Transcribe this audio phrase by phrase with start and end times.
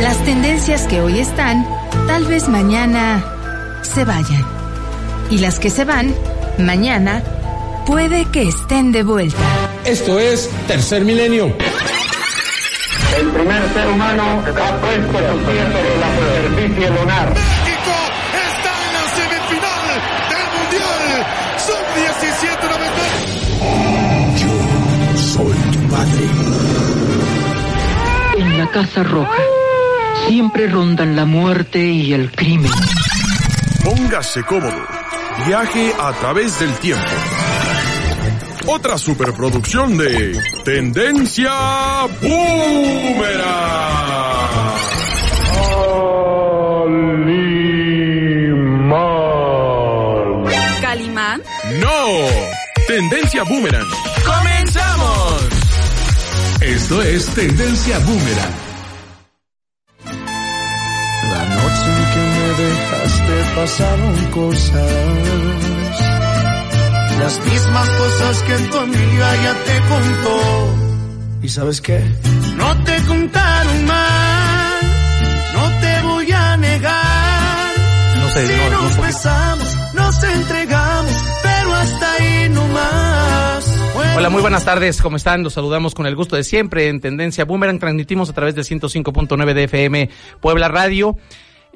[0.00, 1.66] Las tendencias que hoy están,
[2.06, 3.24] tal vez mañana
[3.82, 4.44] se vayan.
[5.30, 6.14] Y las que se van,
[6.58, 7.22] mañana
[7.86, 9.42] puede que estén de vuelta.
[9.84, 11.46] Esto es Tercer Milenio.
[13.18, 17.28] El primer ser humano ha puesto su pie sobre la superficie lunar.
[17.34, 17.96] México
[18.48, 19.86] está en la semifinal
[20.30, 21.26] del Mundial
[21.66, 22.62] Sub-17
[24.36, 24.52] Yo
[25.18, 26.24] soy tu padre.
[28.36, 29.42] En la Casa Roja
[30.26, 32.72] siempre rondan la muerte y el crimen.
[33.84, 34.86] Póngase cómodo.
[35.46, 37.04] Viaje a través del tiempo.
[38.66, 41.52] Otra superproducción de Tendencia
[42.20, 43.76] Boomerang.
[50.80, 51.42] ¿Calimán?
[51.80, 52.26] No,
[52.88, 53.86] Tendencia Boomerang.
[54.24, 55.42] ¡Comenzamos!
[56.60, 58.65] Esto es Tendencia Boomerang.
[62.46, 64.92] Me dejaste pasaron cosas.
[67.18, 70.74] Las mismas cosas que tu amiga ya te contó.
[71.42, 72.00] ¿Y sabes qué?
[72.56, 74.80] No te contaron mal,
[75.54, 77.74] no te voy a negar.
[78.20, 83.78] No sé, si no, no nos besamos, nos entregamos, pero hasta ahí no más.
[84.16, 85.42] Hola, muy buenas tardes, ¿cómo están?
[85.42, 87.78] Los saludamos con el gusto de siempre en Tendencia Boomerang.
[87.78, 91.16] Transmitimos a través de 105.9 de FM Puebla Radio.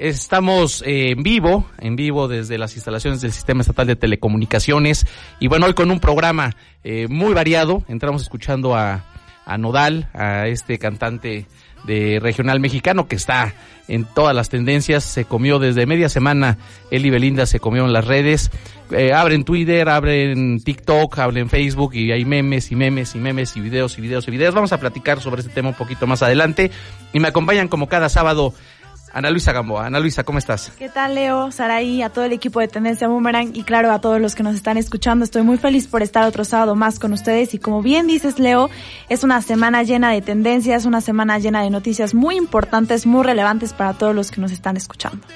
[0.01, 5.05] Estamos eh, en vivo, en vivo desde las instalaciones del Sistema Estatal de Telecomunicaciones.
[5.41, 7.85] Y bueno, hoy con un programa eh, muy variado.
[7.87, 9.05] Entramos escuchando a,
[9.45, 11.45] a Nodal, a este cantante
[11.85, 13.53] de regional mexicano que está
[13.89, 15.05] en todas las tendencias.
[15.05, 16.57] Se comió desde media semana,
[16.91, 18.51] él y Belinda se comió en las redes.
[18.93, 23.61] Eh, abren Twitter, abren TikTok, abren Facebook y hay memes y memes y memes y
[23.61, 24.55] videos y videos y videos.
[24.55, 26.71] Vamos a platicar sobre este tema un poquito más adelante.
[27.13, 28.55] Y me acompañan como cada sábado
[29.13, 29.87] Ana Luisa Gamboa.
[29.87, 30.73] Ana Luisa, ¿cómo estás?
[30.79, 34.21] ¿Qué tal, Leo, Saraí, a todo el equipo de Tendencia Boomerang y claro, a todos
[34.21, 35.25] los que nos están escuchando?
[35.25, 38.71] Estoy muy feliz por estar otro sábado más con ustedes y como bien dices, Leo,
[39.09, 43.73] es una semana llena de tendencias, una semana llena de noticias muy importantes, muy relevantes
[43.73, 45.27] para todos los que nos están escuchando.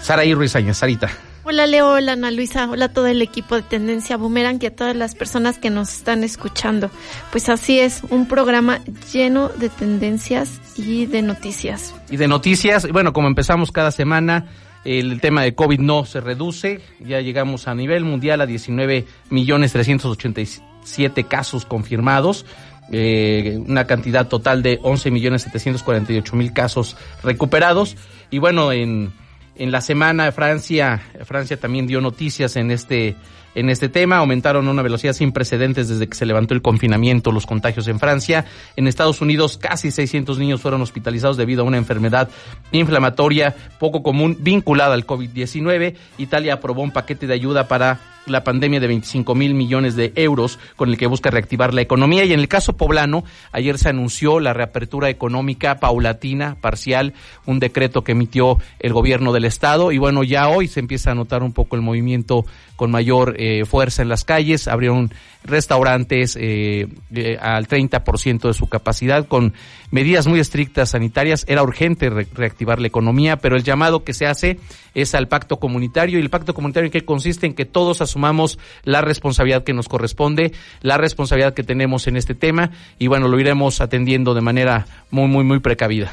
[0.00, 1.10] Saraí Ruizañez, Sarita.
[1.42, 4.94] Hola Leo, hola Ana Luisa, hola todo el equipo de Tendencia Boomerang y a todas
[4.94, 6.90] las personas que nos están escuchando.
[7.32, 8.80] Pues así es, un programa
[9.10, 11.94] lleno de tendencias y de noticias.
[12.10, 14.48] Y de noticias, bueno, como empezamos cada semana,
[14.84, 19.72] el tema de COVID no se reduce, ya llegamos a nivel mundial a 19 millones
[19.72, 22.44] 387 casos confirmados.
[22.92, 27.96] Eh, una cantidad total de 11 millones 748 mil casos recuperados.
[28.30, 29.12] Y bueno, en,
[29.60, 33.14] en la semana Francia, Francia también dio noticias en este,
[33.54, 34.16] en este tema.
[34.16, 38.00] Aumentaron a una velocidad sin precedentes desde que se levantó el confinamiento, los contagios en
[38.00, 38.46] Francia.
[38.76, 42.30] En Estados Unidos, casi 600 niños fueron hospitalizados debido a una enfermedad
[42.72, 45.94] inflamatoria poco común vinculada al COVID-19.
[46.16, 50.58] Italia aprobó un paquete de ayuda para la pandemia de 25 mil millones de euros
[50.76, 52.24] con el que busca reactivar la economía.
[52.24, 57.14] Y en el caso poblano, ayer se anunció la reapertura económica paulatina, parcial,
[57.46, 59.92] un decreto que emitió el gobierno del estado.
[59.92, 62.44] Y bueno, ya hoy se empieza a notar un poco el movimiento
[62.76, 64.68] con mayor eh, fuerza en las calles.
[64.68, 65.12] Abrieron
[65.44, 69.54] restaurantes eh, eh, al 30% de su capacidad con
[69.90, 71.44] medidas muy estrictas sanitarias.
[71.48, 74.58] Era urgente re reactivar la economía, pero el llamado que se hace
[74.94, 79.00] es al pacto comunitario y el pacto comunitario que consiste en que todos asumamos la
[79.00, 83.80] responsabilidad que nos corresponde, la responsabilidad que tenemos en este tema y bueno, lo iremos
[83.80, 86.12] atendiendo de manera muy, muy, muy precavida.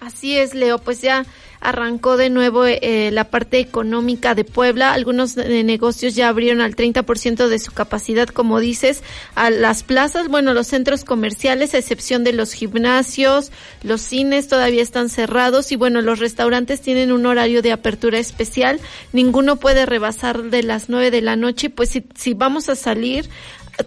[0.00, 1.26] Así es, Leo, pues ya
[1.60, 4.92] arrancó de nuevo eh, la parte económica de Puebla.
[4.92, 9.02] Algunos de negocios ya abrieron al 30% de su capacidad, como dices,
[9.34, 13.50] a las plazas, bueno, los centros comerciales, a excepción de los gimnasios,
[13.82, 18.80] los cines todavía están cerrados y bueno, los restaurantes tienen un horario de apertura especial.
[19.12, 21.70] Ninguno puede rebasar de las 9 de la noche.
[21.70, 23.28] Pues si, si vamos a salir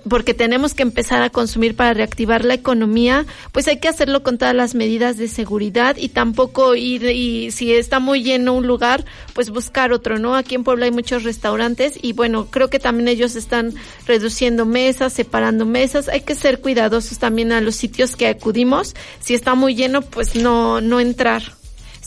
[0.09, 4.37] porque tenemos que empezar a consumir para reactivar la economía, pues hay que hacerlo con
[4.37, 9.05] todas las medidas de seguridad y tampoco ir y si está muy lleno un lugar,
[9.33, 10.35] pues buscar otro, ¿no?
[10.35, 13.73] Aquí en Puebla hay muchos restaurantes y bueno, creo que también ellos están
[14.07, 19.33] reduciendo mesas, separando mesas, hay que ser cuidadosos también a los sitios que acudimos, si
[19.33, 21.60] está muy lleno, pues no no entrar.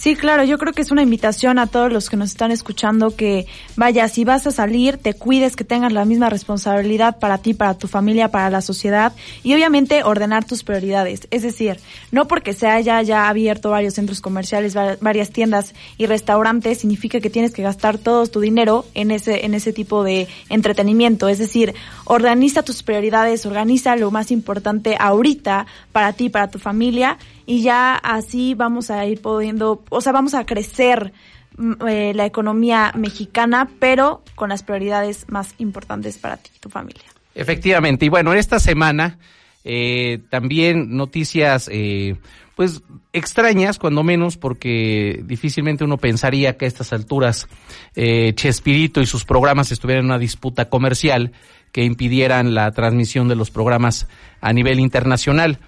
[0.04, 3.16] Sí, claro, yo creo que es una invitación a todos los que nos están escuchando
[3.16, 7.54] que vaya, si vas a salir, te cuides, que tengas la misma responsabilidad para ti,
[7.54, 11.26] para tu familia, para la sociedad y obviamente ordenar tus prioridades.
[11.30, 11.80] Es decir,
[12.12, 17.30] no porque se haya ya abierto varios centros comerciales, varias tiendas y restaurantes, significa que
[17.30, 21.30] tienes que gastar todo tu dinero en ese, en ese tipo de entretenimiento.
[21.30, 21.72] Es decir,
[22.04, 27.94] organiza tus prioridades, organiza lo más importante ahorita para ti, para tu familia y ya
[27.94, 31.12] así vamos a ir pudiendo, o sea, vamos a crecer
[31.56, 36.68] mm, eh, la economía mexicana, pero con las prioridades más importantes para ti y tu
[36.68, 37.04] familia.
[37.34, 39.18] Efectivamente, y bueno, en esta semana
[39.64, 42.16] eh, también noticias eh,
[42.54, 47.48] pues extrañas, cuando menos, porque difícilmente uno pensaría que a estas alturas
[47.96, 51.32] eh, Chespirito y sus programas estuvieran en una disputa comercial
[51.74, 54.06] que impidieran la transmisión de los programas
[54.40, 55.58] a nivel internacional.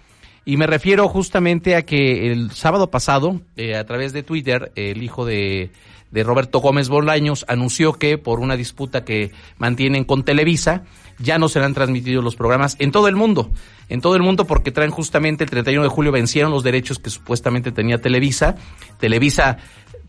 [0.45, 5.03] Y me refiero justamente a que el sábado pasado, eh, a través de Twitter, el
[5.03, 5.73] hijo de,
[6.13, 10.85] de Roberto Gómez Bolaños anunció que por una disputa que mantienen con Televisa,
[11.19, 13.51] ya no serán transmitidos los programas en todo el mundo.
[13.89, 17.11] En todo el mundo porque traen justamente el 31 de julio vencieron los derechos que
[17.11, 18.55] supuestamente tenía Televisa.
[19.01, 19.59] Televisa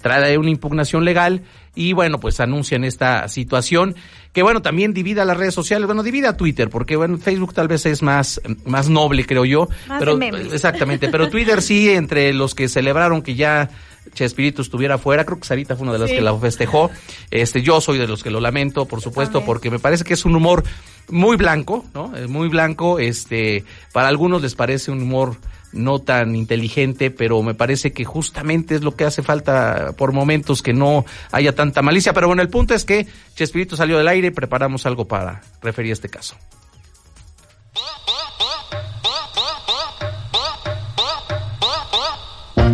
[0.02, 1.44] trae una impugnación legal
[1.76, 3.96] y bueno, pues anuncian esta situación
[4.34, 7.68] que bueno, también divida las redes sociales, bueno, divide a Twitter, porque bueno, Facebook tal
[7.68, 9.68] vez es más, más noble, creo yo,
[10.00, 10.20] pero
[10.54, 13.70] exactamente, pero Twitter sí, entre los que celebraron que ya
[14.14, 16.92] Chespirito estuviera fuera, creo que Sarita fue una de las que la festejó,
[17.32, 20.26] este, yo soy de los que lo lamento, por supuesto, porque me parece que es
[20.26, 20.64] un humor
[21.10, 22.12] muy blanco, ¿no?
[22.28, 23.64] Muy blanco, este,
[23.94, 25.38] para algunos les parece un humor
[25.74, 30.62] no tan inteligente, pero me parece que justamente es lo que hace falta por momentos
[30.62, 32.14] que no haya tanta malicia.
[32.14, 35.94] Pero bueno, el punto es que Chespirito salió del aire preparamos algo para referir a
[35.94, 36.36] este caso.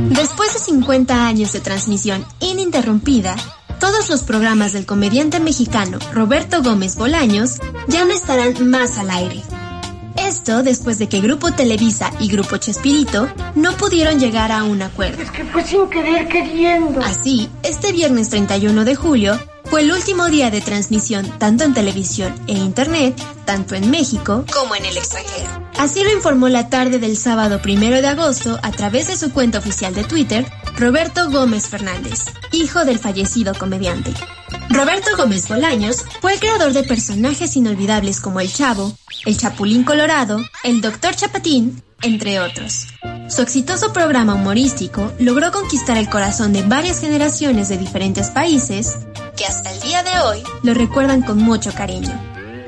[0.10, 3.36] Después de 50 años de transmisión ininterrumpida,
[3.84, 7.60] todos los programas del comediante mexicano Roberto Gómez Bolaños
[7.90, 9.42] ya no estarán más al aire.
[10.16, 15.22] Esto después de que Grupo Televisa y Grupo Chespirito no pudieron llegar a un acuerdo.
[15.22, 17.02] Es que fue sin querer queriendo.
[17.02, 19.38] Así, este viernes 31 de julio
[19.74, 24.76] fue el último día de transmisión tanto en televisión e internet, tanto en México como
[24.76, 25.50] en el extranjero.
[25.80, 29.58] Así lo informó la tarde del sábado 1 de agosto a través de su cuenta
[29.58, 30.46] oficial de Twitter,
[30.78, 34.14] Roberto Gómez Fernández, hijo del fallecido comediante.
[34.70, 38.96] Roberto Gómez Bolaños fue el creador de personajes inolvidables como El Chavo,
[39.26, 42.90] El Chapulín Colorado, El Doctor Chapatín, entre otros.
[43.30, 48.98] Su exitoso programa humorístico logró conquistar el corazón de varias generaciones de diferentes países
[49.36, 52.14] que hasta el día de hoy lo recuerdan con mucho cariño.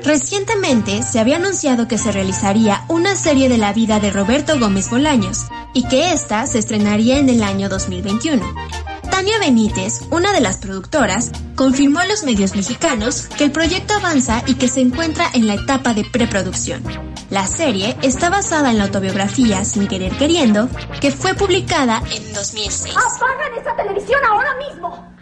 [0.02, 4.88] Recientemente se había anunciado que se realizaría una serie de la vida de Roberto Gómez
[4.88, 8.85] Bolaños y que ésta se estrenaría en el año 2021.
[9.16, 14.42] Tania Benítez, una de las productoras, confirmó a los medios mexicanos que el proyecto avanza
[14.44, 16.82] y que se encuentra en la etapa de preproducción.
[17.30, 20.68] La serie está basada en la autobiografía Sin Querer Queriendo,
[21.00, 22.94] que fue publicada en 2006.
[22.94, 25.16] ¡Apagan esa televisión ahora mismo!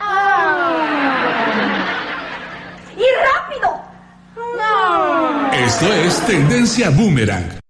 [2.97, 3.81] ¡Y rápido!
[5.53, 7.64] Esto es Tendencia Boomerang.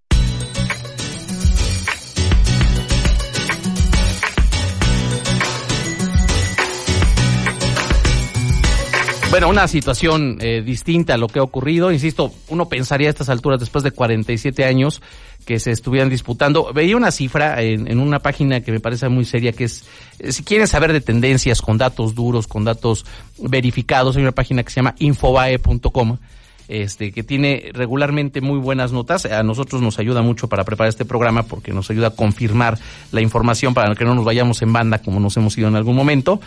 [9.34, 11.90] Bueno, una situación eh, distinta a lo que ha ocurrido.
[11.90, 15.02] Insisto, uno pensaría a estas alturas, después de 47 años,
[15.44, 16.72] que se estuvieran disputando.
[16.72, 19.86] Veía una cifra en, en una página que me parece muy seria, que es,
[20.20, 23.06] eh, si quieren saber de tendencias con datos duros, con datos
[23.38, 26.18] verificados, hay una página que se llama infobae.com
[26.68, 29.26] este, que tiene regularmente muy buenas notas.
[29.26, 32.78] A nosotros nos ayuda mucho para preparar este programa porque nos ayuda a confirmar
[33.12, 35.96] la información para que no nos vayamos en banda como nos hemos ido en algún
[35.96, 36.40] momento.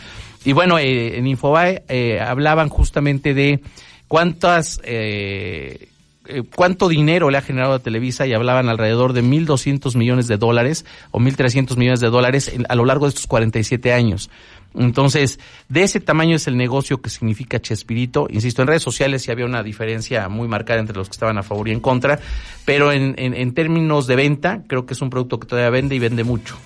[0.45, 3.59] Y bueno, eh, en Infobae eh, hablaban justamente de
[4.07, 4.79] cuántas...
[4.83, 5.89] Eh,
[6.29, 10.36] eh, cuánto dinero le ha generado a Televisa y hablaban alrededor de 1.200 millones de
[10.36, 14.29] dólares o 1.300 millones de dólares a lo largo de estos 47 años.
[14.77, 18.27] Entonces, de ese tamaño es el negocio que significa Chespirito.
[18.29, 21.43] Insisto, en redes sociales sí había una diferencia muy marcada entre los que estaban a
[21.43, 22.19] favor y en contra,
[22.65, 25.96] pero en, en, en términos de venta, creo que es un producto que todavía vende
[25.96, 26.57] y vende mucho.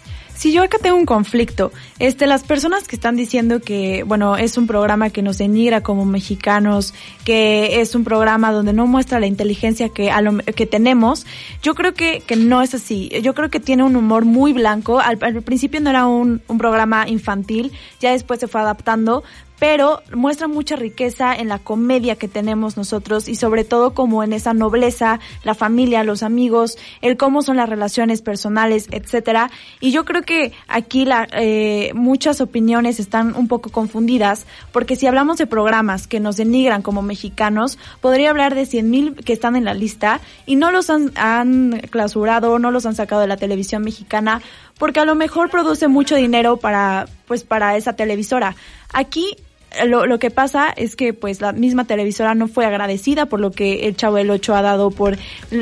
[0.42, 1.72] Sí, yo acá tengo un conflicto.
[2.00, 6.04] Este, las personas que están diciendo que, bueno, es un programa que nos denigra como
[6.04, 6.96] mexicanos,
[7.26, 11.28] que es un programa donde no muestra la inteligencia que, a lo, que tenemos,
[11.62, 13.12] yo creo que, que no es así.
[13.22, 15.00] Yo creo que tiene un humor muy blanco.
[15.00, 19.24] Al, al principio no era un, un programa infantil, ya después se fue adaptando,
[19.62, 24.34] pero muestra mucha riqueza en la comedia que tenemos nosotros y sobre todo como en
[24.34, 29.52] esa nobleza, la familia, los amigos, el cómo son las relaciones personales, etcétera.
[29.80, 35.06] Y yo creo que aquí la, eh, muchas opiniones están un poco confundidas porque si
[35.06, 39.56] hablamos de programas que nos denigran como mexicanos, podría hablar de cien mil que están
[39.56, 43.38] en la lista y no los han, han clausurado, no los han sacado de la
[43.38, 44.42] televisión mexicana
[44.80, 48.56] porque a lo mejor produce mucho dinero para, pues, para esa televisora.
[48.92, 49.38] Aquí
[49.86, 53.52] lo, lo, que pasa es que pues la misma televisora no fue agradecida por lo
[53.52, 55.18] que el Chavo del Ocho ha dado por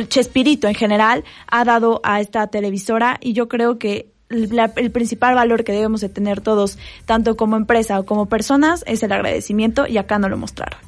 [0.08, 5.36] Chespirito en general ha dado a esta televisora y yo creo que la, el principal
[5.36, 9.88] valor que debemos de tener todos, tanto como empresa o como personas, es el agradecimiento
[9.88, 10.80] y acá no lo mostraron.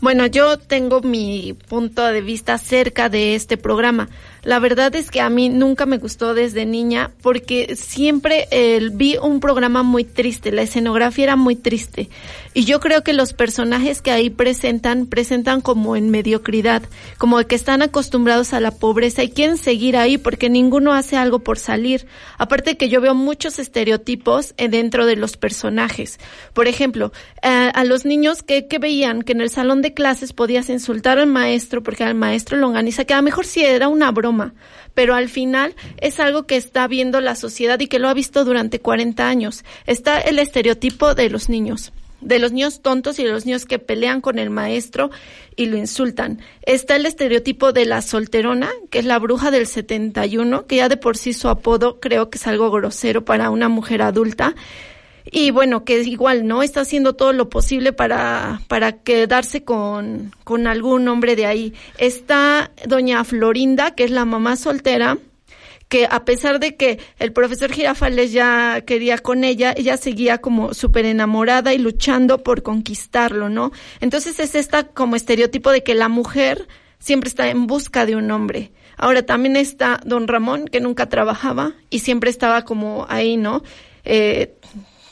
[0.00, 4.08] Bueno, yo tengo mi punto de vista acerca de este programa.
[4.42, 9.16] La verdad es que a mí nunca me gustó desde niña porque siempre eh, vi
[9.16, 12.08] un programa muy triste, la escenografía era muy triste
[12.54, 16.82] y yo creo que los personajes que ahí presentan presentan como en mediocridad,
[17.18, 21.40] como que están acostumbrados a la pobreza y quieren seguir ahí porque ninguno hace algo
[21.40, 22.06] por salir.
[22.38, 26.18] Aparte que yo veo muchos estereotipos eh, dentro de los personajes.
[26.52, 30.68] Por ejemplo, eh, a los niños que, veían que en el salón de clases podías
[30.68, 34.27] insultar al maestro porque al maestro longaniza, que a lo mejor sí era una broma
[34.94, 38.44] pero al final es algo que está viendo la sociedad y que lo ha visto
[38.44, 39.64] durante 40 años.
[39.86, 43.78] Está el estereotipo de los niños de los niños tontos y de los niños que
[43.78, 45.10] pelean con el maestro
[45.56, 46.40] y lo insultan.
[46.62, 50.96] Está el estereotipo de la solterona, que es la bruja del 71, que ya de
[50.96, 54.54] por sí su apodo creo que es algo grosero para una mujer adulta
[55.30, 56.62] y bueno, que igual, ¿no?
[56.62, 61.74] Está haciendo todo lo posible para, para quedarse con, con algún hombre de ahí.
[61.98, 65.18] Está doña Florinda, que es la mamá soltera,
[65.88, 70.74] que a pesar de que el profesor Girafales ya quería con ella, ella seguía como
[70.74, 73.72] súper enamorada y luchando por conquistarlo, ¿no?
[74.00, 76.68] Entonces es esta como estereotipo de que la mujer
[76.98, 78.72] siempre está en busca de un hombre.
[78.96, 83.62] Ahora también está don Ramón, que nunca trabajaba y siempre estaba como ahí, ¿no?
[84.04, 84.54] Eh,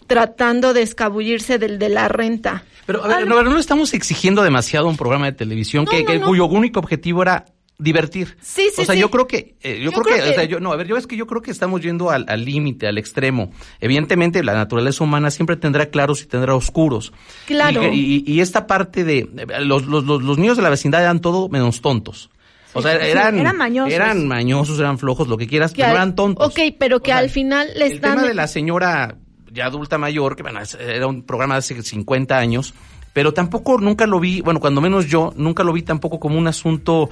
[0.06, 2.64] tratando de escabullirse del de la renta.
[2.86, 6.46] Pero a ver, no, no, estamos exigiendo demasiado un programa de televisión que, que cuyo
[6.46, 7.44] único objetivo era
[7.78, 8.36] divertir.
[8.40, 9.00] Sí, sí, O sea, sí.
[9.00, 11.06] yo creo que, eh, yo, creo, que, o sea, yo, no, a ver, yo es
[11.06, 13.52] que yo creo que estamos yendo al límite, al, extremo.
[13.80, 17.12] Evidentemente, la naturaleza humana siempre tendrá claros y tendrá oscuros.
[17.46, 17.92] Claro.
[17.92, 19.28] Y, y, y esta parte de,
[19.60, 22.30] los, los, los, los niños de la vecindad eran todo menos tontos.
[22.72, 23.92] O sea, eran, eran mañosos.
[23.92, 26.46] Eran mañosos, eran flojos, lo que quieras, que pero al, eran tontos.
[26.46, 28.12] Ok, pero que o sea, al final le están...
[28.12, 29.16] El tema de la señora
[29.56, 32.74] ya adulta mayor, que bueno, era un programa de hace 50 años,
[33.12, 36.46] pero tampoco nunca lo vi, bueno, cuando menos yo, nunca lo vi tampoco como un
[36.46, 37.08] asunto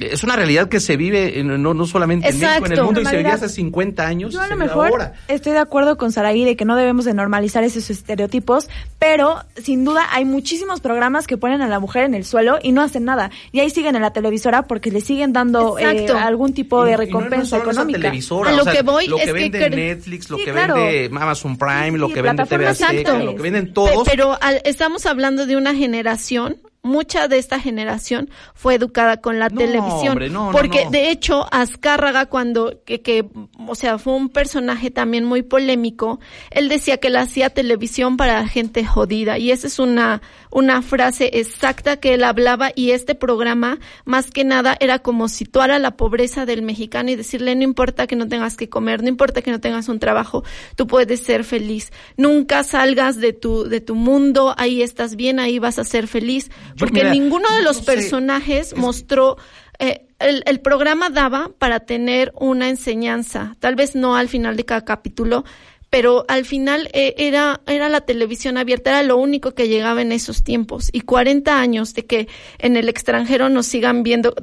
[0.00, 2.46] es una realidad que se vive en, no, no solamente Exacto.
[2.46, 4.32] en México, en el mundo y se vivía hace 50 años.
[4.32, 5.12] Yo a lo mejor ahora.
[5.28, 9.84] estoy de acuerdo con Saraí de que no debemos de normalizar esos estereotipos, pero sin
[9.84, 13.04] duda hay muchísimos programas que ponen a la mujer en el suelo y no hacen
[13.04, 13.30] nada.
[13.52, 17.56] Y ahí siguen en la televisora porque le siguen dando eh, algún tipo de recompensa
[17.56, 18.00] y no, no económica.
[18.00, 20.44] televisora, a lo o sea, que voy lo es que vende que Netflix, lo sí,
[20.44, 20.74] que claro.
[20.74, 24.08] vende Amazon Prime, sí, lo que vende TV Azteca, lo que venden todos.
[24.08, 26.56] Pero al, estamos hablando de una generación
[26.88, 30.12] mucha de esta generación fue educada con la no, televisión.
[30.12, 33.28] Hombre, no, porque no, de hecho, Azcárraga, cuando, que, que,
[33.66, 36.18] o sea, fue un personaje también muy polémico,
[36.50, 39.38] él decía que él hacía televisión para gente jodida.
[39.38, 44.44] Y esa es una, una frase exacta que él hablaba y este programa, más que
[44.44, 48.28] nada, era como situar a la pobreza del mexicano y decirle, no importa que no
[48.28, 50.42] tengas que comer, no importa que no tengas un trabajo,
[50.74, 51.92] tú puedes ser feliz.
[52.16, 56.50] Nunca salgas de tu, de tu mundo, ahí estás bien, ahí vas a ser feliz
[56.78, 59.36] porque Mira, ninguno de los no personajes es- mostró
[59.78, 64.64] eh, el, el programa daba para tener una enseñanza, tal vez no al final de
[64.64, 65.44] cada capítulo,
[65.90, 70.12] pero al final eh, era, era la televisión abierta, era lo único que llegaba en
[70.12, 70.90] esos tiempos.
[70.92, 74.34] Y 40 años de que en el extranjero nos sigan viendo.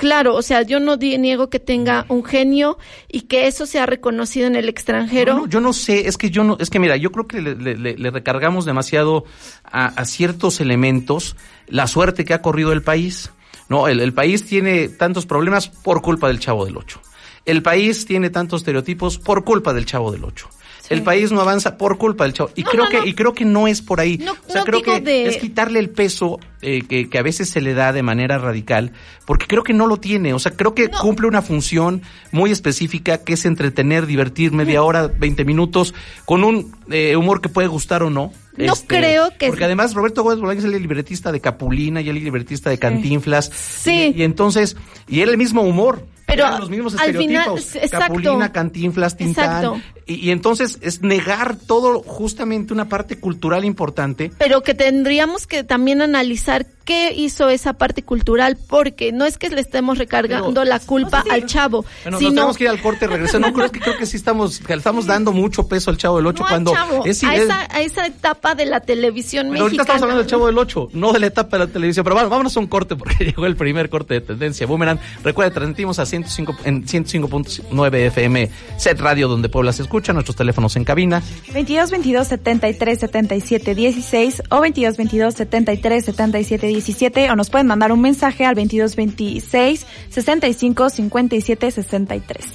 [0.00, 4.46] Claro, o sea, yo no niego que tenga un genio y que eso sea reconocido
[4.46, 5.34] en el extranjero.
[5.34, 7.42] No, no, yo no sé, es que yo no, es que mira, yo creo que
[7.42, 9.24] le, le- le recargamos demasiado
[9.62, 13.30] a, a ciertos elementos la suerte que ha corrido el país.
[13.68, 17.02] No, el, el país tiene tantos problemas por culpa del Chavo del Ocho.
[17.44, 20.48] El país tiene tantos estereotipos por culpa del Chavo del Ocho.
[20.88, 22.50] El país no avanza por culpa del Chavo.
[22.56, 23.06] Y No, creo no, que, no.
[23.06, 24.16] y creo que no es por ahí.
[24.16, 27.18] No, o sea, no creo digo que de- es quitarle el peso eh, que, que,
[27.18, 28.92] a veces se le da de manera radical,
[29.24, 30.34] porque creo que no lo tiene.
[30.34, 32.02] O sea, creo que cumple una función
[32.32, 35.94] muy específica que es entretener, divertir media hora, 20 minutos,
[36.26, 38.32] con un eh, humor que puede gustar o no.
[38.56, 39.48] No este, creo que.
[39.48, 43.50] Porque además Roberto Gómez Bolaños es el libretista de Capulina y el libretista de Cantinflas.
[43.54, 44.12] Sí.
[44.14, 44.76] Y, y entonces,
[45.08, 49.82] y él el mismo humor pero los mismos al final, exacto, Capulina, Cantinflas, Tintán.
[50.06, 54.30] Y, y, entonces es negar todo justamente una parte cultural importante.
[54.38, 59.38] Pero que tendríamos que también analizar pensar qué hizo esa parte cultural, porque no es
[59.38, 61.84] que le estemos recargando Pero, la culpa al chavo.
[62.02, 62.30] Bueno, sino...
[62.30, 63.40] nos tenemos que ir al corte y regresar.
[63.40, 66.26] No, creo que, creo que sí estamos, que estamos dando mucho peso al chavo del
[66.26, 69.52] 8 no cuando chavo, es, a, es, esa, a esa etapa de la televisión Pero
[69.52, 69.62] mexicana.
[69.62, 72.02] ahorita estamos hablando del chavo del 8, no de la etapa de la televisión.
[72.02, 74.66] Pero bueno, vámonos a un corte porque llegó el primer corte de tendencia.
[74.66, 80.12] Boomerang, recuerda, transmitimos a 105, en 105.9 FM Set Radio, donde Puebla se escucha.
[80.12, 81.22] Nuestros teléfonos en cabina.
[81.52, 87.92] 22 22 73 77 16 o 22 22 73 77 17 o nos pueden mandar
[87.92, 92.46] un mensaje al 22 26 65 57 63.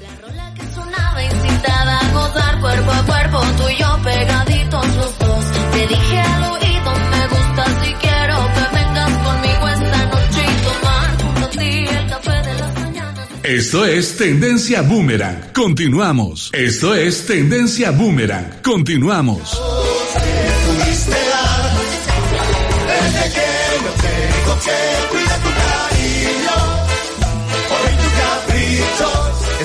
[0.00, 5.18] La rola que sonaba incitada a gozar cuerpo a cuerpo, tú y yo pegaditos los
[5.18, 5.44] dos.
[5.72, 11.22] Te dije al oído, me gusta si quiero que vengas conmigo esta noche y tomar
[11.22, 13.28] junto a ti el café de las mañanas.
[13.42, 15.52] Esto es Tendencia Boomerang.
[15.54, 16.50] Continuamos.
[16.52, 18.60] Esto es Tendencia Boomerang.
[18.62, 19.58] Continuamos.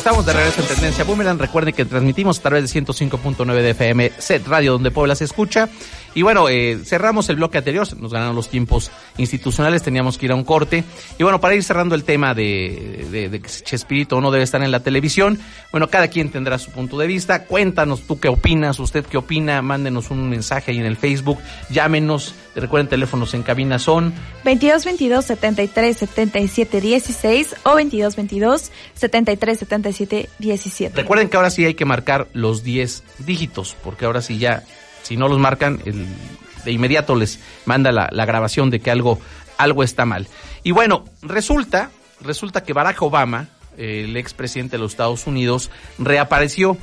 [0.01, 1.37] Estamos de regreso en Tendencia Boomerang.
[1.37, 5.69] Recuerden que transmitimos a través de 105.9 de FM Set Radio, donde Puebla se escucha.
[6.15, 10.31] Y bueno, eh, cerramos el bloque anterior, nos ganaron los tiempos institucionales, teníamos que ir
[10.31, 10.83] a un corte.
[11.19, 14.63] Y bueno, para ir cerrando el tema de, de, de que Chespirito no debe estar
[14.63, 15.39] en la televisión,
[15.71, 17.45] bueno, cada quien tendrá su punto de vista.
[17.45, 21.37] Cuéntanos tú qué opinas, usted qué opina, mándenos un mensaje ahí en el Facebook,
[21.69, 29.59] llámenos, recuerden teléfonos en cabina son 22 22 73 77 16 o 22 22 73
[29.59, 30.95] 77 17.
[30.95, 34.63] Recuerden que ahora sí hay que marcar los 10 dígitos, porque ahora sí ya
[35.03, 36.05] si no los marcan, el,
[36.63, 39.19] de inmediato les manda la, la, grabación de que algo,
[39.57, 40.27] algo está mal.
[40.63, 41.91] Y bueno, resulta,
[42.21, 46.77] resulta que Barack Obama, el expresidente de los Estados Unidos, reapareció.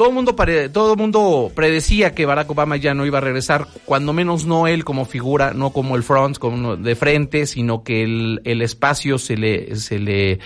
[0.00, 0.34] Todo el mundo,
[0.72, 4.82] todo mundo predecía que Barack Obama ya no iba a regresar, cuando menos no él
[4.82, 9.36] como figura, no como el front, como de frente, sino que el, el espacio se
[9.36, 10.38] le, se le,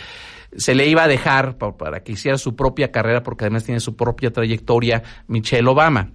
[0.57, 3.79] se le iba a dejar para, para que hiciera su propia carrera, porque además tiene
[3.79, 6.11] su propia trayectoria, Michelle Obama.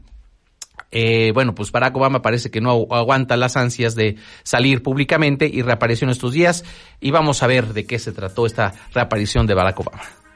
[0.91, 5.61] Eh, bueno, pues Barack Obama parece que no aguanta las ansias de salir públicamente y
[5.61, 6.65] reapareció en estos días
[6.99, 10.28] y vamos a ver de qué se trató esta reaparición de Barack Obama.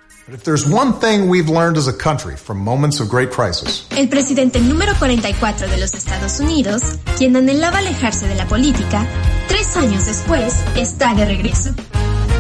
[3.97, 6.81] El presidente número 44 de los Estados Unidos,
[7.17, 9.05] quien anhelaba alejarse de la política,
[9.49, 11.71] tres años después está de regreso.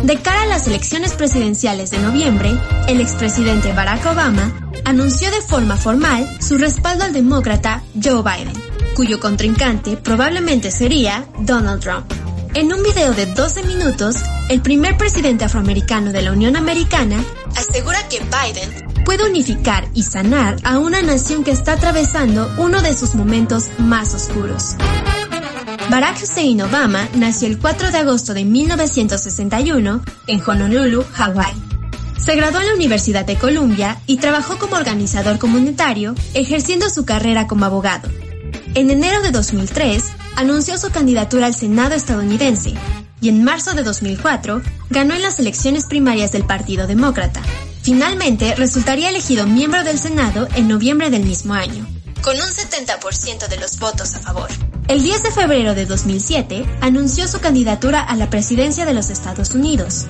[0.01, 4.53] De cara a las elecciones presidenciales de noviembre, el expresidente Barack Obama
[4.85, 8.53] anunció de forma formal su respaldo al demócrata Joe Biden,
[8.95, 12.32] cuyo contrincante probablemente sería Donald Trump.
[12.55, 14.15] En un video de 12 minutos,
[14.47, 17.23] el primer presidente afroamericano de la Unión Americana
[17.55, 22.95] asegura que Biden puede unificar y sanar a una nación que está atravesando uno de
[22.95, 24.75] sus momentos más oscuros.
[25.89, 31.53] Barack Hussein Obama nació el 4 de agosto de 1961 en Honolulu, Hawái.
[32.19, 37.47] Se graduó en la Universidad de Columbia y trabajó como organizador comunitario, ejerciendo su carrera
[37.47, 38.09] como abogado.
[38.75, 40.03] En enero de 2003,
[40.35, 42.73] anunció su candidatura al Senado estadounidense
[43.21, 47.41] y en marzo de 2004 ganó en las elecciones primarias del Partido Demócrata.
[47.81, 51.87] Finalmente, resultaría elegido miembro del Senado en noviembre del mismo año,
[52.21, 54.49] con un 70% de los votos a favor.
[54.87, 59.51] El 10 de febrero de 2007 anunció su candidatura a la presidencia de los Estados
[59.51, 60.05] Unidos.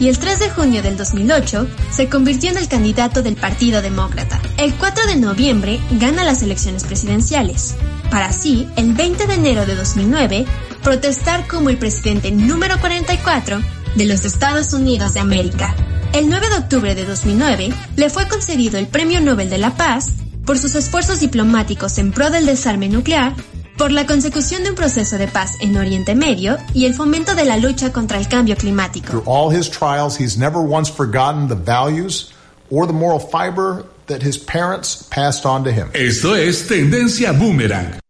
[0.00, 4.40] Y el 3 de junio del 2008 se convirtió en el candidato del Partido Demócrata.
[4.56, 7.76] El 4 de noviembre gana las elecciones presidenciales,
[8.12, 10.44] para así, el 20 de enero de 2009,
[10.82, 13.58] protestar como el presidente número 44
[13.96, 15.74] de los Estados Unidos de América.
[16.12, 20.10] El 9 de octubre de 2009 le fue concedido el Premio Nobel de la Paz
[20.44, 23.32] por sus esfuerzos diplomáticos en pro del desarme nuclear
[23.78, 27.46] por la consecución de un proceso de paz en Oriente Medio y el fomento de
[27.46, 29.10] la lucha contra el cambio climático.
[29.10, 32.30] Through all his trials, he's never once forgotten the values
[32.70, 35.88] or the moral fiber that his parents passed on to him.
[35.94, 38.01] Esto es Tendencia Boomerang.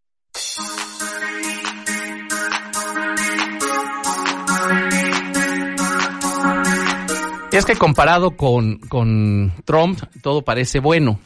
[7.52, 11.20] Es que comparado con, con Trump, todo parece bueno.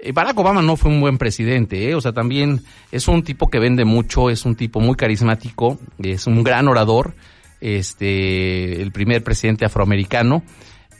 [0.00, 1.94] Eh, Barack Obama no fue un buen presidente, ¿eh?
[1.94, 6.26] o sea, también es un tipo que vende mucho, es un tipo muy carismático, es
[6.26, 7.14] un gran orador,
[7.60, 10.42] este, el primer presidente afroamericano,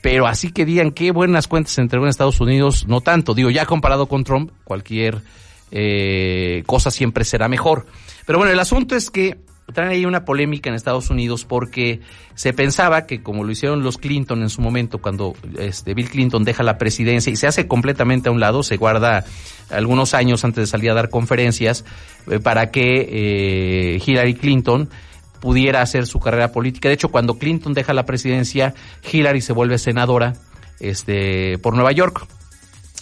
[0.03, 3.35] pero así que digan qué buenas cuentas se entregó en Estados Unidos, no tanto.
[3.35, 5.21] Digo, ya comparado con Trump, cualquier
[5.73, 7.87] eh, cosa siempre será mejor.
[8.25, 9.39] Pero bueno, el asunto es que
[9.73, 12.01] traen ahí una polémica en Estados Unidos porque
[12.35, 16.45] se pensaba que como lo hicieron los Clinton en su momento cuando este Bill Clinton
[16.45, 19.25] deja la presidencia y se hace completamente a un lado, se guarda
[19.71, 21.85] algunos años antes de salir a dar conferencias
[22.31, 24.89] eh, para que eh, Hillary Clinton
[25.41, 26.89] pudiera hacer su carrera política.
[26.89, 28.75] De hecho, cuando Clinton deja la presidencia,
[29.11, 30.35] Hillary se vuelve senadora
[30.81, 32.27] este por Nueva York.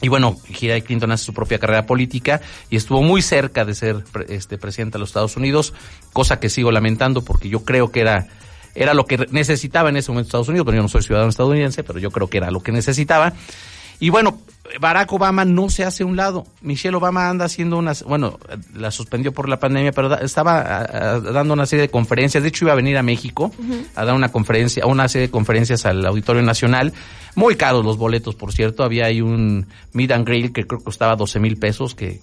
[0.01, 4.05] Y bueno, Hillary Clinton hace su propia carrera política y estuvo muy cerca de ser
[4.29, 5.75] este presidente de los Estados Unidos,
[6.13, 8.29] cosa que sigo lamentando porque yo creo que era
[8.75, 11.83] era lo que necesitaba en ese momento Estados Unidos, pero yo no soy ciudadano estadounidense,
[11.83, 13.33] pero yo creo que era lo que necesitaba.
[14.01, 14.39] Y bueno,
[14.81, 16.47] Barack Obama no se hace a un lado.
[16.61, 18.39] Michelle Obama anda haciendo unas, bueno,
[18.75, 22.43] la suspendió por la pandemia, pero estaba a, a, dando una serie de conferencias.
[22.43, 23.87] De hecho, iba a venir a México uh -huh.
[23.95, 26.93] a dar una conferencia, una serie de conferencias al Auditorio Nacional.
[27.35, 28.85] Muy caros los boletos, por cierto.
[28.85, 32.21] Había ahí un meet and grill que creo que costaba 12 mil pesos, que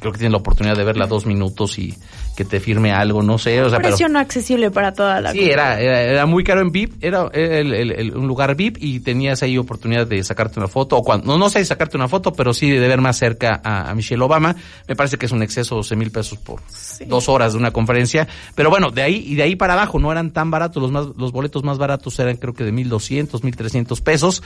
[0.00, 1.94] creo que tienen la oportunidad de verla dos minutos y
[2.36, 3.60] que te firme algo, no sé.
[3.62, 6.60] O sea, Precio pero, no accesible para toda la Sí, era, era, era, muy caro
[6.60, 10.60] en VIP, era, el, el, el, un lugar VIP y tenías ahí oportunidad de sacarte
[10.60, 13.18] una foto, o cuando, no, no sé sacarte una foto, pero sí de ver más
[13.18, 14.54] cerca a, a Michelle Obama.
[14.86, 17.04] Me parece que es un exceso de 12 mil pesos por sí.
[17.06, 18.28] dos horas de una conferencia.
[18.54, 21.06] Pero bueno, de ahí, y de ahí para abajo no eran tan baratos, los más,
[21.16, 24.42] los boletos más baratos eran creo que de 1200, 1300 pesos.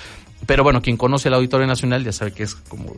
[0.46, 2.96] Pero bueno, quien conoce el Auditorio Nacional ya sabe que es como,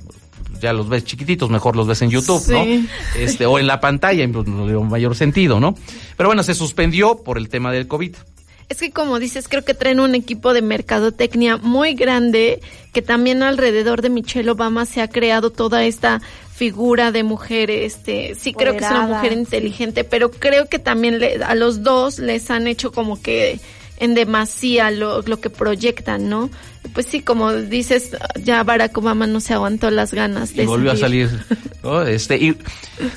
[0.61, 2.53] ya los ves chiquititos, mejor los ves en YouTube, sí.
[2.53, 3.21] ¿no?
[3.21, 5.75] Este, o en la pantalla, pues, no le mayor sentido, ¿no?
[6.17, 8.15] Pero bueno, se suspendió por el tema del COVID.
[8.69, 12.61] Es que como dices, creo que traen un equipo de mercadotecnia muy grande
[12.93, 16.23] que también alrededor de Michelle Obama se ha creado toda esta
[16.55, 20.07] figura de mujer, este, sí creo que es una mujer inteligente, sí.
[20.09, 23.59] pero creo que también le, a los dos les han hecho como que
[23.99, 26.51] en demasía lo, lo que proyectan, ¿no?
[26.93, 30.95] Pues sí, como dices, ya Barack Obama no se aguantó las ganas de y volvió
[30.97, 31.27] salir.
[31.27, 31.59] a salir.
[31.83, 32.03] ¿no?
[32.03, 32.57] Este, y,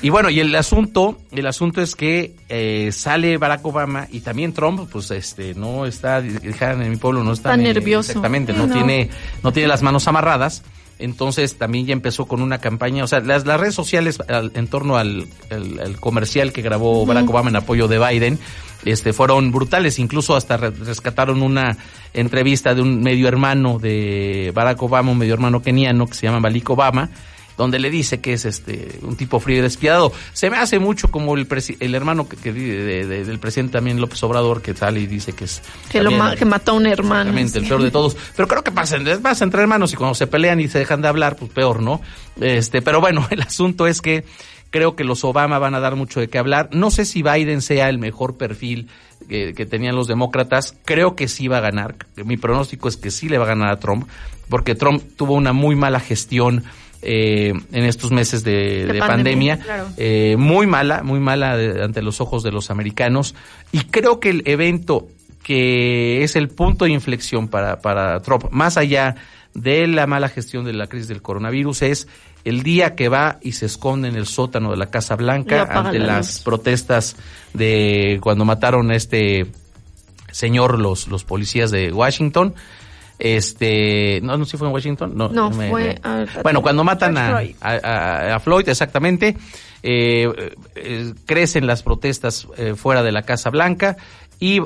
[0.02, 4.52] y, bueno, y el asunto, el asunto es que eh, sale Barack Obama y también
[4.52, 8.10] Trump, pues este, no está, en mi pueblo no está, está nervioso.
[8.10, 9.10] Exactamente, no, no, tiene,
[9.42, 10.62] no tiene las manos amarradas.
[10.98, 14.66] Entonces también ya empezó con una campaña, o sea, las, las redes sociales al, en
[14.66, 18.38] torno al, al, al, comercial que grabó Barack Obama en apoyo de Biden,
[18.84, 21.76] este, fueron brutales, incluso hasta rescataron una
[22.14, 26.40] entrevista de un medio hermano de Barack Obama, un medio hermano keniano que se llama
[26.40, 27.10] Malik Obama,
[27.56, 30.12] donde le dice que es este un tipo frío y despiadado.
[30.32, 31.46] Se me hace mucho como el
[31.80, 35.32] el hermano que, que de, de, del presidente también López Obrador que sale y dice
[35.32, 35.60] que es
[35.90, 37.30] que lo ma que mató a un hermano.
[37.30, 38.16] Exactamente, el peor de todos.
[38.36, 41.08] Pero creo que pasa, pasa entre hermanos y cuando se pelean y se dejan de
[41.08, 42.00] hablar, pues peor, ¿no?
[42.40, 44.24] Este, pero bueno, el asunto es que
[44.70, 46.70] creo que los Obama van a dar mucho de qué hablar.
[46.72, 48.88] No sé si Biden sea el mejor perfil
[49.28, 50.76] que, que, tenían los demócratas.
[50.84, 51.96] Creo que sí va a ganar.
[52.16, 54.08] Mi pronóstico es que sí le va a ganar a Trump,
[54.48, 56.64] porque Trump tuvo una muy mala gestión
[57.00, 59.88] eh, en estos meses de, de, de pandemia, pandemia claro.
[59.96, 63.36] eh, muy mala, muy mala de, ante los ojos de los americanos.
[63.70, 65.06] Y creo que el evento
[65.44, 69.14] que es el punto de inflexión para, para Trump, más allá
[69.54, 72.08] de la mala gestión de la crisis del coronavirus, es
[72.44, 75.98] el día que va y se esconde en el sótano de la Casa Blanca ante
[75.98, 77.16] la las protestas
[77.52, 79.46] de cuando mataron a este
[80.30, 82.54] señor los, los policías de Washington.
[83.18, 86.00] Este, no, no sé si fue en Washington, no, no me, fue.
[86.04, 89.36] Me, bueno, cuando matan a, a, a, Floyd, exactamente,
[89.82, 93.96] eh, eh, crecen las protestas eh, fuera de la Casa Blanca
[94.38, 94.60] y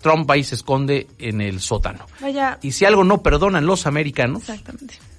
[0.00, 2.06] Trump va y se esconde en el sótano.
[2.20, 2.58] Vaya.
[2.62, 4.44] Y si algo no perdonan los americanos,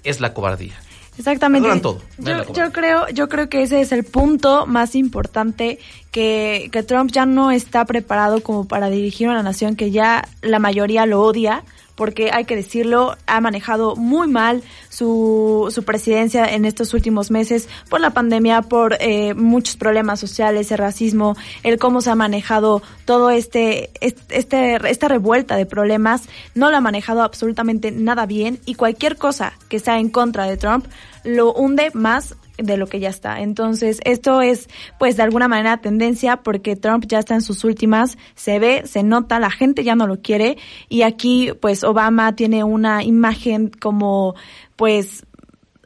[0.02, 0.74] es la cobardía.
[1.18, 1.68] Exactamente.
[1.80, 2.00] Todo.
[2.18, 5.78] Yo, yo, creo, yo creo que ese es el punto más importante
[6.10, 10.58] que, que Trump ya no está preparado como para dirigir una nación que ya la
[10.58, 16.64] mayoría lo odia porque hay que decirlo, ha manejado muy mal su, su presidencia en
[16.64, 22.00] estos últimos meses por la pandemia, por eh, muchos problemas sociales, el racismo, el cómo
[22.00, 26.22] se ha manejado todo este, este, esta revuelta de problemas,
[26.54, 30.56] no lo ha manejado absolutamente nada bien y cualquier cosa que sea en contra de
[30.56, 30.86] Trump
[31.24, 33.40] lo hunde más de lo que ya está.
[33.40, 38.18] Entonces, esto es, pues, de alguna manera tendencia porque Trump ya está en sus últimas,
[38.34, 40.56] se ve, se nota, la gente ya no lo quiere
[40.88, 44.34] y aquí, pues, Obama tiene una imagen como,
[44.76, 45.24] pues,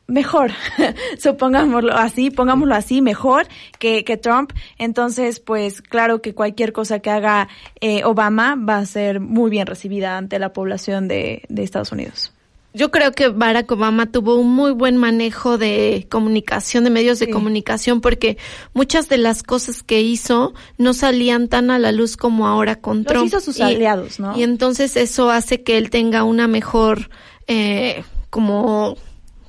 [0.06, 0.52] mejor,
[1.18, 3.46] supongámoslo así, pongámoslo así, mejor
[3.78, 4.52] que, que Trump.
[4.78, 7.48] Entonces, pues claro que cualquier cosa que haga
[7.80, 12.35] eh, Obama va a ser muy bien recibida ante la población de, de Estados Unidos.
[12.76, 17.30] Yo creo que Barack Obama tuvo un muy buen manejo de comunicación, de medios de
[17.30, 18.36] comunicación, porque
[18.74, 22.98] muchas de las cosas que hizo no salían tan a la luz como ahora con
[22.98, 23.26] Los Trump.
[23.28, 24.36] hizo sus Y- aliados, ¿no?
[24.38, 27.08] Y entonces eso hace que él tenga una mejor,
[27.46, 28.98] eh, como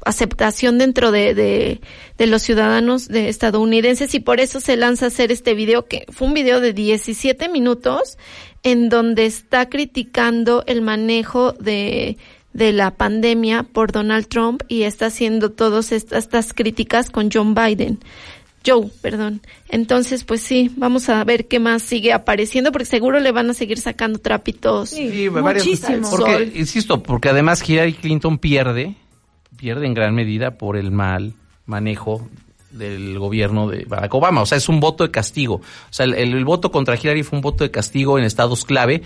[0.05, 1.81] aceptación dentro de, de,
[2.17, 6.05] de los ciudadanos de estadounidenses y por eso se lanza a hacer este video que
[6.13, 8.17] fue un video de 17 minutos
[8.63, 12.17] en donde está criticando el manejo de
[12.53, 17.53] de la pandemia por Donald Trump y está haciendo todas estas, estas críticas con John
[17.53, 17.99] Biden.
[18.65, 19.41] Joe, perdón.
[19.69, 23.53] Entonces, pues sí, vamos a ver qué más sigue apareciendo porque seguro le van a
[23.53, 24.89] seguir sacando trapitos.
[24.89, 26.09] Sí, muchísimo.
[26.09, 28.95] Porque, insisto, porque además Hillary Clinton pierde,
[29.55, 31.33] pierde en gran medida por el mal
[31.65, 32.27] manejo
[32.71, 34.41] del gobierno de Barack Obama.
[34.41, 35.55] O sea, es un voto de castigo.
[35.55, 38.65] O sea, el, el- el voto contra Hillary fue un voto de castigo en estados
[38.65, 39.01] clave.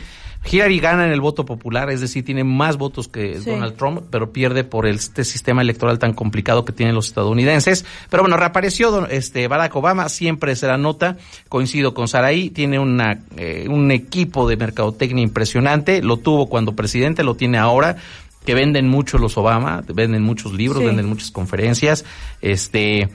[0.51, 3.47] Hillary gana en el voto popular, es decir, tiene más votos que Sí.
[3.51, 7.85] Donald Trump, pero pierde por el- este sistema electoral tan complicado que tienen los estadounidenses.
[8.09, 11.17] Pero bueno, reapareció don- este Barack Obama, siempre será nota.
[11.47, 16.01] Coincido con Saraí, tiene una, eh, un equipo de mercadotecnia impresionante.
[16.01, 17.97] Lo tuvo cuando presidente, lo tiene ahora
[18.43, 20.85] que venden mucho los Obama, venden muchos libros, Sí.
[20.87, 22.03] venden muchas conferencias,
[22.41, 23.09] este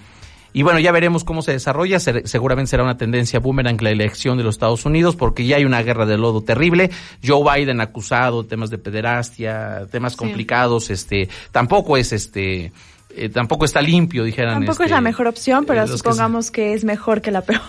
[0.58, 2.00] y bueno, ya veremos cómo se desarrolla.
[2.00, 5.64] Se- seguramente será una tendencia boomerang la elección de los Estados Unidos, porque ya hay
[5.66, 6.90] una guerra de lodo terrible.
[7.22, 10.18] Joe Biden acusado temas de pederastia, temas Sí.
[10.18, 12.72] complicados, este, tampoco es este,
[13.10, 14.54] eh, tampoco está limpio, dijeran.
[14.54, 17.60] Tampoco este, es la mejor opción, pero que supongamos que es mejor que la peor.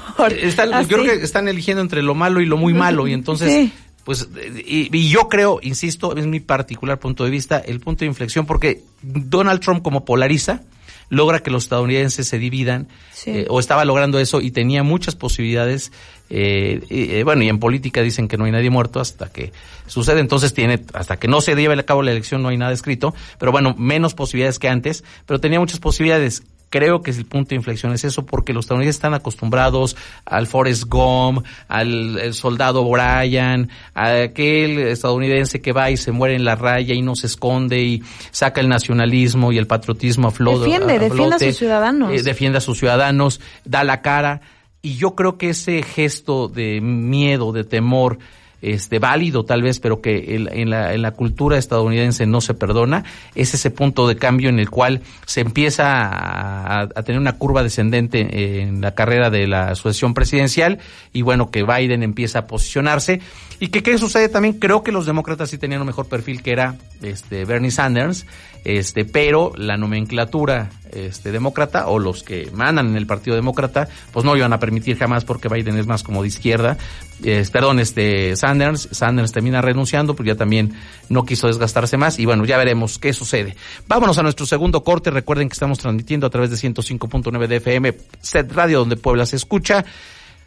[0.42, 0.90] están- Así.
[0.90, 3.74] yo creo que están eligiendo entre lo malo y lo muy malo y entonces Sí.
[4.06, 8.00] pues eh, y, y yo creo insisto es mi particular punto de vista el punto
[8.00, 10.62] de inflexión porque Donald Trump como polariza
[11.10, 13.32] logra que los estadounidenses se dividan Sí.
[13.32, 15.92] eh, o estaba logrando eso y tenía muchas posibilidades
[16.30, 19.54] eh, eh, bueno y en política dicen que no hay nadie muerto hasta que
[19.88, 22.74] sucede entonces tiene hasta que no se lleve a cabo la elección no hay nada
[22.74, 27.50] escrito pero bueno menos posibilidades que antes pero tenía muchas posibilidades creo que el punto
[27.50, 32.84] de inflexión es eso porque los estadounidenses están acostumbrados al Forrest Gump, al el soldado
[32.90, 37.28] Brian, a aquel estadounidense que va y se muere en la raya y no se
[37.28, 40.70] esconde y saca el nacionalismo y el patriotismo a flote.
[40.70, 42.12] Defiende, defiende a sus ciudadanos.
[42.12, 44.42] Eh, defiende a sus ciudadanos, da la cara
[44.82, 48.20] y yo creo que ese gesto de miedo, de temor,
[48.62, 52.54] este válido tal vez, pero que el- en, la, en la cultura estadounidense no se
[52.54, 53.04] perdona,
[53.36, 57.64] es ese punto de cambio en el cual se empieza a, a tener una curva
[57.64, 60.80] descendente en la carrera de la sucesión presidencial
[61.14, 63.22] y bueno, que Biden empieza a posicionarse
[63.60, 66.52] y que qué sucede también, creo que los demócratas sí tenían un mejor perfil que
[66.52, 68.26] era este Bernie Sanders,
[68.66, 74.26] este, pero la nomenclatura este demócrata o los que mandan en el Partido Demócrata, pues
[74.26, 76.78] no iban a permitir jamás porque Biden es más como de izquierda.
[77.24, 80.74] Es- perdón, este Sanders, Sanders termina renunciando porque ya también
[81.10, 83.56] no quiso desgastarse más y bueno, ya veremos qué sucede.
[83.88, 85.10] Vámonos a nuestro segundo corte.
[85.10, 89.36] Recuerden que estamos transmitiendo a través de 105.9 de FM, Set Radio donde Puebla se
[89.36, 89.84] escucha.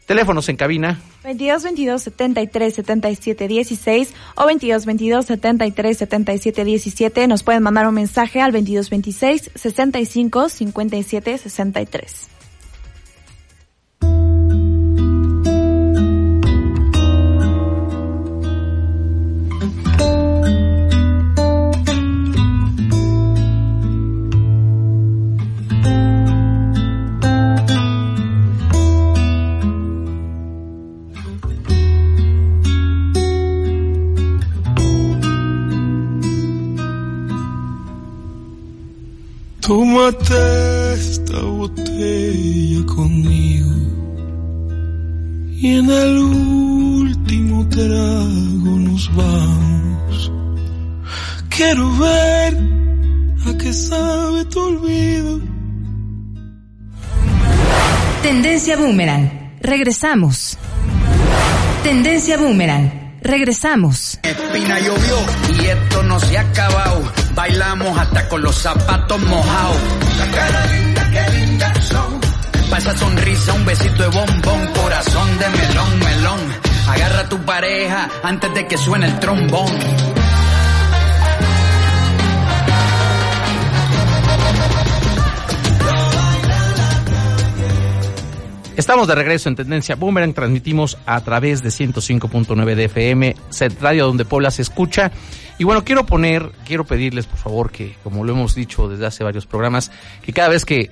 [0.06, 7.44] Teléfonos en cabina 22 22 73 77 16 o 22 22 73 77 17 nos
[7.44, 12.28] pueden mandar un mensaje al 22 26 65 57 63.
[39.70, 43.70] Tómate esta botella conmigo
[45.58, 50.32] y en el último trago nos vamos.
[51.50, 52.58] Quiero ver
[53.46, 55.40] a qué sabe tu olvido.
[58.22, 59.30] Tendencia Boomerang.
[59.60, 60.58] Regresamos.
[61.84, 63.20] Tendencia Boomerang.
[63.22, 64.18] Regresamos.
[64.24, 65.16] Espina llovió
[65.62, 67.19] y esto no se ha acabado.
[67.34, 69.76] Bailamos hasta con los zapatos mojados.
[70.34, 72.20] Cara linda, qué linda son.
[72.70, 76.40] Pa' esa sonrisa, un besito de bombón, corazón de melón, melón.
[76.88, 79.70] Agarra a tu pareja antes de que suene el trombón.
[88.76, 94.06] Estamos de regreso en Tendencia Boomerang, transmitimos a través de 105.9 de FM, Set Radio,
[94.06, 95.10] donde Puebla se escucha.
[95.58, 99.24] Y bueno, quiero poner, quiero pedirles por favor que, como lo hemos dicho desde hace
[99.24, 99.90] varios programas,
[100.22, 100.90] que cada vez que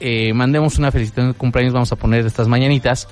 [0.00, 3.06] eh, mandemos una felicitación de cumpleaños vamos a poner estas mañanitas.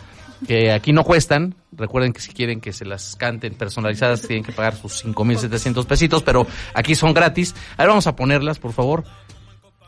[0.47, 1.55] que aquí no cuestan.
[1.73, 6.23] Recuerden que si quieren que se las canten personalizadas tienen que pagar sus 5.700 pesitos,
[6.23, 7.55] pero aquí son gratis.
[7.77, 9.05] A ver, vamos a ponerlas, por favor.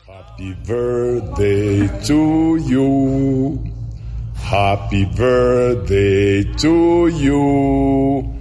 [0.06, 3.80] Happy birthday to you.
[4.48, 8.40] Happy birthday to you.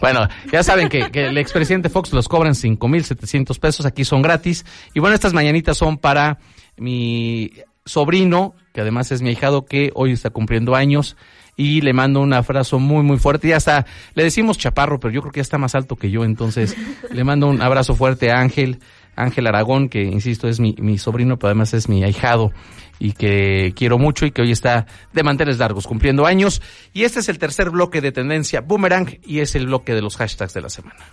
[0.00, 4.64] Bueno, ya saben que, el expresidente Fox los cobran 5.700 pesos, aquí son gratis.
[4.94, 6.38] Y bueno, estas mañanitas son para
[6.76, 7.52] mi
[7.84, 11.16] sobrino, que además es mi ahijado, que hoy está cumpliendo años.
[11.58, 13.48] Y le mando un abrazo muy, muy fuerte.
[13.48, 16.24] Ya está, le decimos chaparro, pero yo creo que ya está más alto que yo.
[16.24, 16.76] Entonces,
[17.10, 18.80] le mando un abrazo fuerte a Ángel,
[19.14, 22.52] Ángel Aragón, que insisto es mi, mi sobrino, pero además es mi ahijado
[22.98, 26.62] y que quiero mucho y que hoy está de manteles largos, cumpliendo años.
[26.92, 30.16] Y este es el tercer bloque de tendencia Boomerang y es el bloque de los
[30.16, 31.04] hashtags de la semana.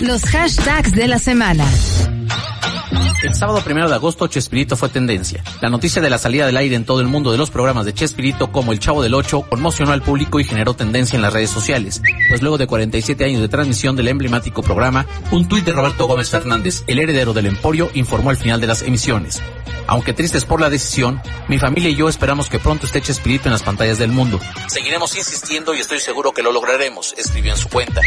[0.00, 1.66] Los hashtags de la semana.
[3.22, 5.44] El sábado primero de agosto, Chespirito fue tendencia.
[5.60, 7.92] La noticia de la salida del aire en todo el mundo de los programas de
[7.92, 11.50] Chespirito como El Chavo del Ocho conmocionó al público y generó tendencia en las redes
[11.50, 12.00] sociales.
[12.30, 16.30] Pues luego de 47 años de transmisión del emblemático programa, un tuit de Roberto Gómez
[16.30, 19.42] Fernández, el heredero del Emporio, informó al final de las emisiones.
[19.86, 21.09] Aunque tristes por la decisión,
[21.48, 24.40] mi familia y yo esperamos que pronto esté Chespirito en las pantallas del mundo.
[24.68, 28.00] Seguiremos insistiendo y estoy seguro que lo lograremos, escribió en su cuenta.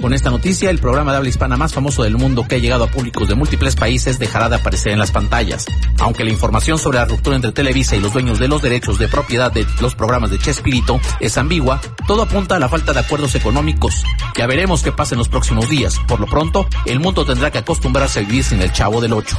[0.00, 2.84] Con esta noticia, el programa de habla hispana más famoso del mundo que ha llegado
[2.84, 5.66] a públicos de múltiples países dejará de aparecer en las pantallas.
[5.98, 9.08] Aunque la información sobre la ruptura entre Televisa y los dueños de los derechos de
[9.08, 13.34] propiedad de los programas de Chespirito es ambigua, todo apunta a la falta de acuerdos
[13.34, 14.04] económicos.
[14.36, 15.98] Ya veremos qué pasa en los próximos días.
[16.06, 19.36] Por lo pronto, el mundo tendrá que acostumbrarse a vivir sin el chavo del 8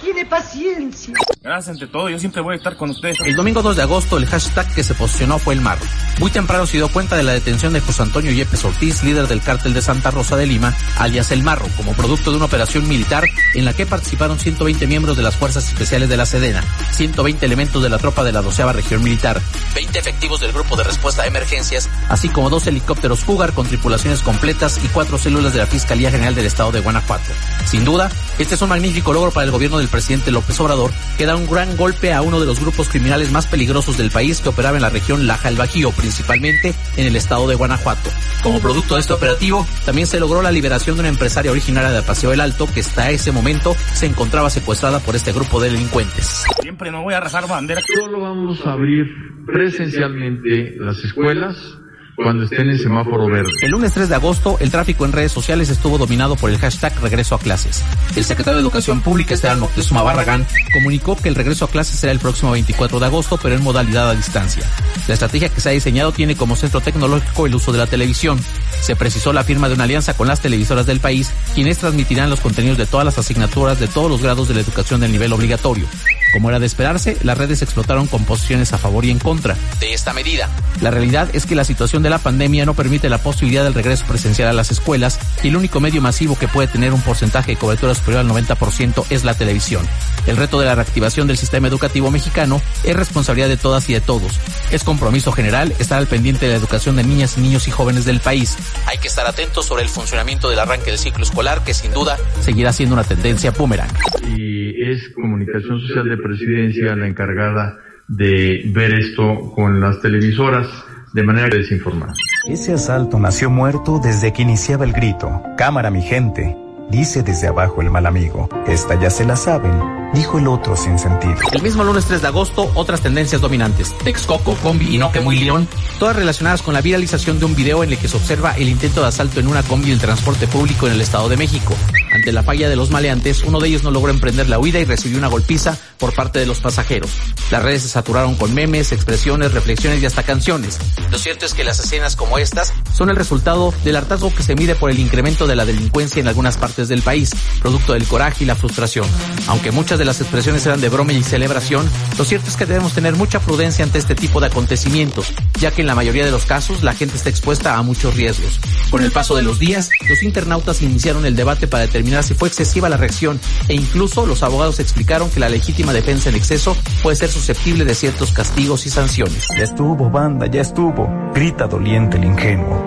[0.00, 1.14] tiene paciencia.
[1.42, 3.18] Gracias ante todo, yo siempre voy a estar con ustedes.
[3.24, 5.84] El domingo 2 de agosto el hashtag que se posicionó fue el marro.
[6.18, 9.40] Muy temprano se dio cuenta de la detención de José Antonio Yepes Ortiz, líder del
[9.40, 13.24] cártel de Santa Rosa de Lima, alias El Marro, como producto de una operación militar
[13.54, 17.82] en la que participaron 120 miembros de las Fuerzas Especiales de la Sedena, 120 elementos
[17.82, 19.40] de la tropa de la 12 Región Militar,
[19.74, 24.20] 20 efectivos del Grupo de Respuesta a Emergencias, así como dos helicópteros Cougar con tripulaciones
[24.20, 27.30] completas y cuatro células de la Fiscalía General del Estado de Guanajuato.
[27.64, 31.26] Sin duda, este es un magnífico logro para el gobierno del presidente López Obrador, que
[31.26, 34.48] da un gran golpe a uno de los grupos criminales más peligrosos del país que
[34.48, 38.10] operaba en la región Laja el Bajío, principalmente en el estado de Guanajuato.
[38.42, 42.02] Como producto de este operativo, también se logró la liberación de una empresaria originaria de
[42.02, 46.44] Paseo del Alto que hasta ese momento se encontraba secuestrada por este grupo de delincuentes.
[46.60, 47.80] Siempre no voy a rezar bandera.
[47.98, 49.06] Solo vamos a abrir
[49.46, 51.79] presencialmente las escuelas
[52.22, 53.50] cuando en el semáforo verde.
[53.62, 56.98] El lunes 3 de agosto, el tráfico en redes sociales estuvo dominado por el hashtag
[57.00, 57.82] regreso a clases.
[58.16, 62.12] El secretario de Educación Pública, Esteban Moctezuma Barragán, comunicó que el regreso a clases será
[62.12, 64.64] el próximo 24 de agosto, pero en modalidad a distancia.
[65.08, 68.38] La estrategia que se ha diseñado tiene como centro tecnológico el uso de la televisión.
[68.80, 72.40] Se precisó la firma de una alianza con las televisoras del país, quienes transmitirán los
[72.40, 75.86] contenidos de todas las asignaturas de todos los grados de la educación del nivel obligatorio.
[76.32, 79.92] Como era de esperarse, las redes explotaron con posiciones a favor y en contra de
[79.92, 80.48] esta medida.
[80.80, 84.04] La realidad es que la situación de la pandemia no permite la posibilidad del regreso
[84.06, 87.56] presencial a las escuelas y el único medio masivo que puede tener un porcentaje de
[87.56, 89.86] cobertura superior al 90% es la televisión.
[90.26, 94.00] El reto de la reactivación del sistema educativo mexicano es responsabilidad de todas y de
[94.00, 94.38] todos.
[94.70, 98.20] Es compromiso general estar al pendiente de la educación de niñas, niños y jóvenes del
[98.20, 98.56] país.
[98.86, 102.16] Hay que estar atentos sobre el funcionamiento del arranque del ciclo escolar que sin duda
[102.40, 103.90] seguirá siendo una tendencia boomerang.
[104.36, 107.78] Y es comunicación social de presidencia la encargada
[108.08, 110.66] de ver esto con las televisoras
[111.12, 112.14] de manera desinformada.
[112.48, 115.42] Ese asalto nació muerto desde que iniciaba el grito.
[115.56, 116.56] Cámara, mi gente.
[116.90, 118.48] Dice desde abajo el mal amigo.
[118.66, 119.72] Esta ya se la saben,
[120.14, 121.36] dijo el otro sin sentido.
[121.52, 123.96] El mismo lunes 3 de agosto, otras tendencias dominantes.
[123.98, 125.68] Texcoco, Combi y No que muy León,
[125.98, 129.02] todas relacionadas con la viralización de un video en el que se observa el intento
[129.02, 131.74] de asalto en una combi del transporte público en el Estado de México.
[132.12, 134.84] Ante la falla de los maleantes, uno de ellos no logró emprender la huida y
[134.84, 137.10] recibió una golpiza por parte de los pasajeros.
[137.50, 140.78] Las redes se saturaron con memes, expresiones, reflexiones y hasta canciones.
[141.10, 144.56] Lo cierto es que las escenas como estas son el resultado del hartazgo que se
[144.56, 148.44] mide por el incremento de la delincuencia en algunas partes del país, producto del coraje
[148.44, 149.06] y la frustración.
[149.46, 151.86] Aunque muchas de las expresiones eran de broma y celebración,
[152.16, 155.82] lo cierto es que debemos tener mucha prudencia ante este tipo de acontecimientos, ya que
[155.82, 158.58] en la mayoría de los casos la gente está expuesta a muchos riesgos.
[158.90, 162.48] Con el paso de los días, los internautas iniciaron el debate para determinar si fue
[162.48, 167.16] excesiva la reacción e incluso los abogados explicaron que la legítima defensa en exceso puede
[167.16, 169.46] ser susceptible de ciertos castigos y sanciones.
[169.58, 171.10] Ya estuvo, banda, ya estuvo.
[171.34, 172.86] Grita doliente el ingenuo.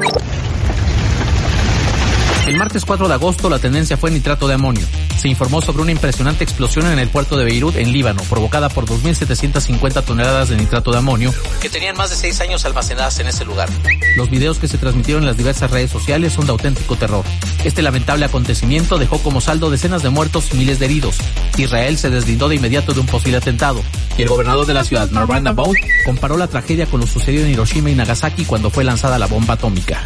[2.45, 4.85] El martes 4 de agosto la tendencia fue nitrato de amonio.
[5.17, 8.85] Se informó sobre una impresionante explosión en el puerto de Beirut, en Líbano, provocada por
[8.85, 13.45] 2.750 toneladas de nitrato de amonio que tenían más de seis años almacenadas en ese
[13.45, 13.69] lugar.
[14.17, 17.23] Los videos que se transmitieron en las diversas redes sociales son de auténtico terror.
[17.63, 21.15] Este lamentable acontecimiento dejó como saldo decenas de muertos y miles de heridos.
[21.57, 23.81] Israel se deslindó de inmediato de un posible atentado.
[24.17, 25.75] Y el gobernador de la ciudad, Marwan Abaud,
[26.05, 29.53] comparó la tragedia con lo sucedido en Hiroshima y Nagasaki cuando fue lanzada la bomba
[29.53, 30.03] atómica.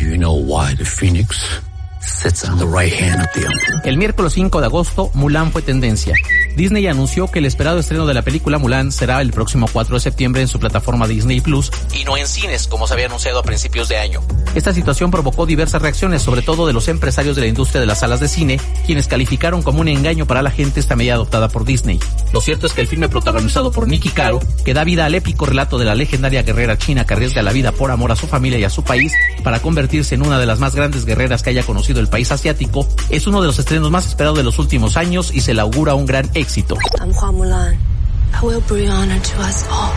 [0.00, 1.60] Do you know why the phoenix
[2.00, 3.82] sits on the right hand of the emperor?
[3.84, 6.14] El miércoles 5 de agosto, Mulan fue tendencia.
[6.56, 10.00] Disney anunció que el esperado estreno de la película Mulan será el próximo 4 de
[10.00, 13.42] septiembre en su plataforma Disney Plus y no en cines, como se había anunciado a
[13.42, 14.20] principios de año.
[14.54, 18.00] Esta situación provocó diversas reacciones, sobre todo de los empresarios de la industria de las
[18.00, 21.64] salas de cine, quienes calificaron como un engaño para la gente esta medida adoptada por
[21.64, 22.00] Disney.
[22.32, 25.46] Lo cierto es que el filme protagonizado por Nicky Caro, que da vida al épico
[25.46, 28.58] relato de la legendaria guerrera china que arriesga la vida por amor a su familia
[28.58, 29.12] y a su país
[29.44, 32.86] para convertirse en una de las más grandes guerreras que haya conocido el país asiático,
[33.08, 35.94] es uno de los estrenos más esperados de los últimos años y se le augura
[35.94, 36.39] un gran éxito.
[36.40, 37.76] I'm Hua Mulan.
[38.32, 39.92] I will bring honor to us all.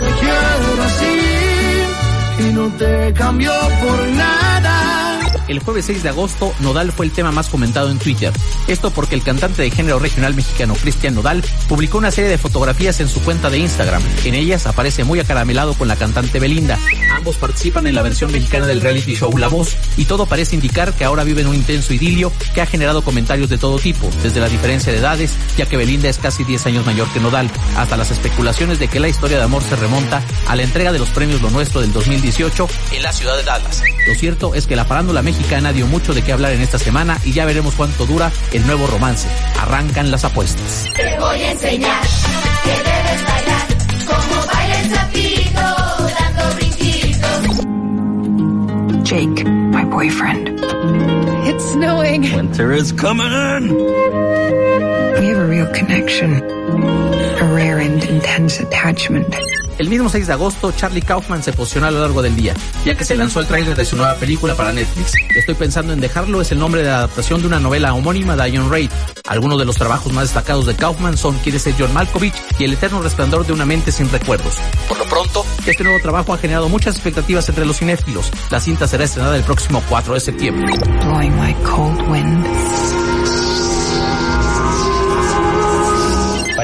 [0.00, 1.14] Te quiero así
[2.38, 3.52] y no te cambio
[3.82, 5.20] por nada.
[5.46, 8.32] El jueves 6 de agosto, Nodal fue el tema más comentado en Twitter.
[8.66, 12.98] Esto porque el cantante de género regional mexicano Cristian Nodal publicó una serie de fotografías
[13.00, 14.02] en su cuenta de Instagram.
[14.24, 16.78] En ellas aparece muy acaramelado con la cantante Belinda.
[17.14, 20.94] Ambos participan en la versión mexicana del reality show La Voz y todo parece indicar
[20.94, 24.48] que ahora viven un intenso idilio que ha generado comentarios de todo tipo, desde la
[24.48, 28.10] diferencia de edades, ya que Belinda es casi 10 años mayor que Nodal, hasta las
[28.10, 31.42] especulaciones de que la historia de amor se remonta a la entrega de los premios
[31.42, 33.82] Lo Nuestro del 2018 en la ciudad de Dallas.
[34.06, 35.33] Lo cierto es que la farándula mexicana
[35.74, 38.86] dio mucho de qué hablar en esta semana y ya veremos cuánto dura el nuevo
[38.86, 39.28] romance.
[39.60, 40.88] Arrancan las apuestas.
[40.94, 42.02] Te voy a enseñar
[42.62, 43.66] que debes bailar
[44.06, 45.60] como baila el sapito,
[46.18, 47.64] dando brinquitos.
[49.04, 50.48] Jake, my boyfriend.
[51.46, 52.22] It's snowing.
[52.34, 53.74] Winter is coming.
[53.74, 56.42] We have a real connection.
[57.40, 59.34] A rare and intense attachment.
[59.78, 62.54] El mismo 6 de agosto, Charlie Kaufman se posicionó a lo largo del día,
[62.84, 65.12] ya que se lanzó el tráiler de su nueva película para Netflix.
[65.34, 68.50] Estoy pensando en dejarlo es el nombre de la adaptación de una novela homónima de
[68.50, 68.90] Ion Reid.
[69.26, 72.74] Algunos de los trabajos más destacados de Kaufman son Quiere ser John Malkovich y El
[72.74, 74.54] eterno resplandor de una mente sin recuerdos.
[74.88, 78.30] Por lo pronto, este nuevo trabajo ha generado muchas expectativas entre los cinéfilos.
[78.50, 80.72] La cinta será estrenada el próximo 4 de septiembre.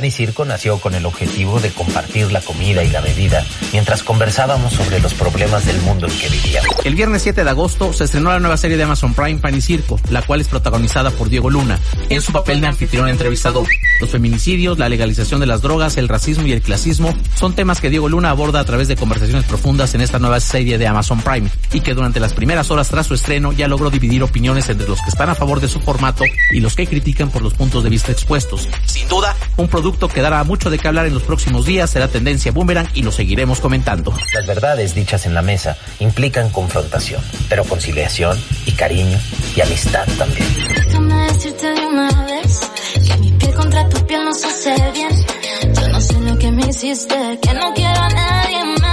[0.01, 4.03] Pan y Circo nació con el objetivo de compartir la comida y la bebida mientras
[4.03, 6.75] conversábamos sobre los problemas del mundo en que vivíamos.
[6.85, 9.61] El viernes 7 de agosto se estrenó la nueva serie de Amazon Prime Pan y
[9.61, 11.79] Circo, la cual es protagonizada por Diego Luna,
[12.09, 13.67] en su papel de anfitrión entrevistador.
[14.01, 17.91] Los feminicidios, la legalización de las drogas, el racismo y el clasismo son temas que
[17.91, 21.51] Diego Luna aborda a través de conversaciones profundas en esta nueva serie de Amazon Prime
[21.75, 25.03] y que durante las primeras horas tras su estreno ya logró dividir opiniones entre los
[25.03, 27.91] que están a favor de su formato y los que critican por los puntos de
[27.91, 28.67] vista expuestos.
[28.87, 32.09] Sin duda, un producto que dará mucho de qué hablar en los próximos días será
[32.09, 34.15] tendencia boomerang y lo seguiremos comentando.
[34.33, 39.19] Las verdades dichas en la mesa implican confrontación, pero conciliación y cariño
[39.57, 40.47] y amistad también.
[40.87, 42.61] Déjame decirte de una vez
[43.07, 45.75] que mi piel contra tu piel no se hace bien.
[45.75, 48.90] Yo no sé lo que me hiciste, que no quiero a nadie más.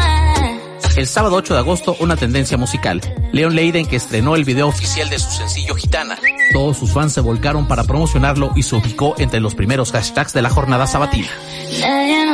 [0.98, 3.00] El sábado 8 de agosto, una tendencia musical.
[3.32, 6.18] Leon Leiden, que estrenó el video oficial de su sencillo Gitana.
[6.52, 10.42] Todos sus fans se volcaron para promocionarlo y se ubicó entre los primeros hashtags de
[10.42, 11.28] la jornada sabatina.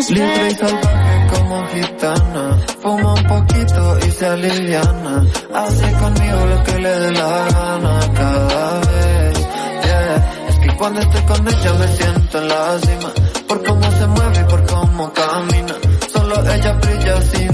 [0.07, 2.57] Libre y salvaje como gitana.
[2.81, 5.25] Fuma un poquito y se aliviana.
[5.53, 9.39] Hace conmigo lo que le dé la gana cada vez.
[9.83, 10.47] Yeah.
[10.47, 13.11] Es que cuando estoy con ella me siento en la cima.
[13.45, 15.75] Por cómo se mueve y por cómo camina.
[16.13, 16.92] Solo ella brilla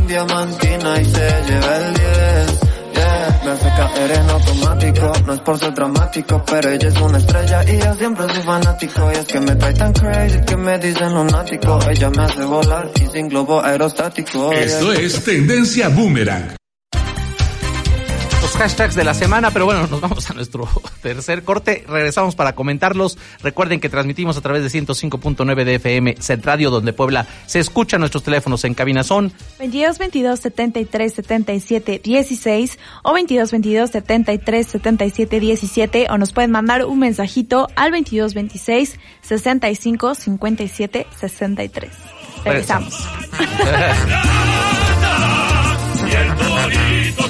[0.10, 2.60] diamantina y se lleva el 10.
[2.94, 3.42] Yeah.
[3.46, 7.64] Me hace caer en automático, no es por ser dramático, pero ella es una estrella
[7.64, 9.12] y yo siempre soy fanático.
[9.14, 11.80] Y es que me trae tan crazy que me dicen lunático.
[11.90, 14.52] Ella me hace volar y sin globo aerostático.
[14.52, 16.59] Esto es Tendencia Boomerang.
[18.60, 20.68] Hashtags de la semana, pero bueno, nos vamos a nuestro
[21.02, 21.86] tercer corte.
[21.88, 23.18] Regresamos para comentarlos.
[23.42, 27.98] Recuerden que transmitimos a través de 105.9 de FM Centradio, donde Puebla se escucha.
[27.98, 35.40] Nuestros teléfonos en cabina son 22 22 73 77 16 o 22 22 73 77
[35.40, 41.92] 17 o nos pueden mandar un mensajito al 22 26 65 57 63.
[42.44, 43.08] Regresamos.
[47.16, 47.24] Y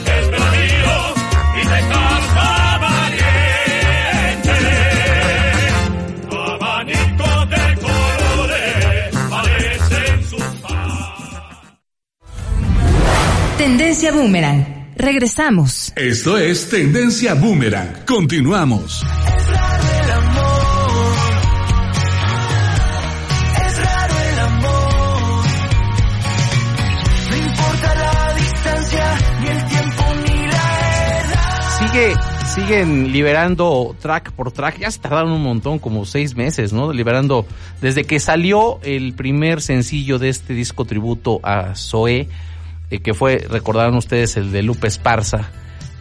[13.59, 14.93] Tendencia Boomerang.
[14.95, 15.91] Regresamos.
[15.97, 18.05] Esto es Tendencia Boomerang.
[18.05, 19.05] Continuamos.
[31.79, 32.13] Sigue,
[32.55, 34.79] siguen liberando track por track.
[34.79, 36.93] Ya se tardaron un montón, como seis meses, ¿no?
[36.93, 37.45] Liberando
[37.81, 42.29] desde que salió el primer sencillo de este disco tributo a Zoe,
[42.89, 45.51] eh, que fue, recordaron ustedes, el de Lupe Esparza,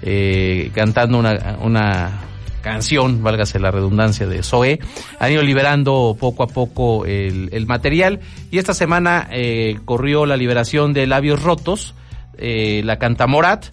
[0.03, 2.21] eh, cantando una, una
[2.61, 4.79] canción, válgase la redundancia, de Zoe.
[5.19, 8.21] Han ido liberando poco a poco el, el material
[8.51, 11.95] y esta semana eh, corrió la liberación de Labios Rotos,
[12.37, 13.67] eh, la canta Morat.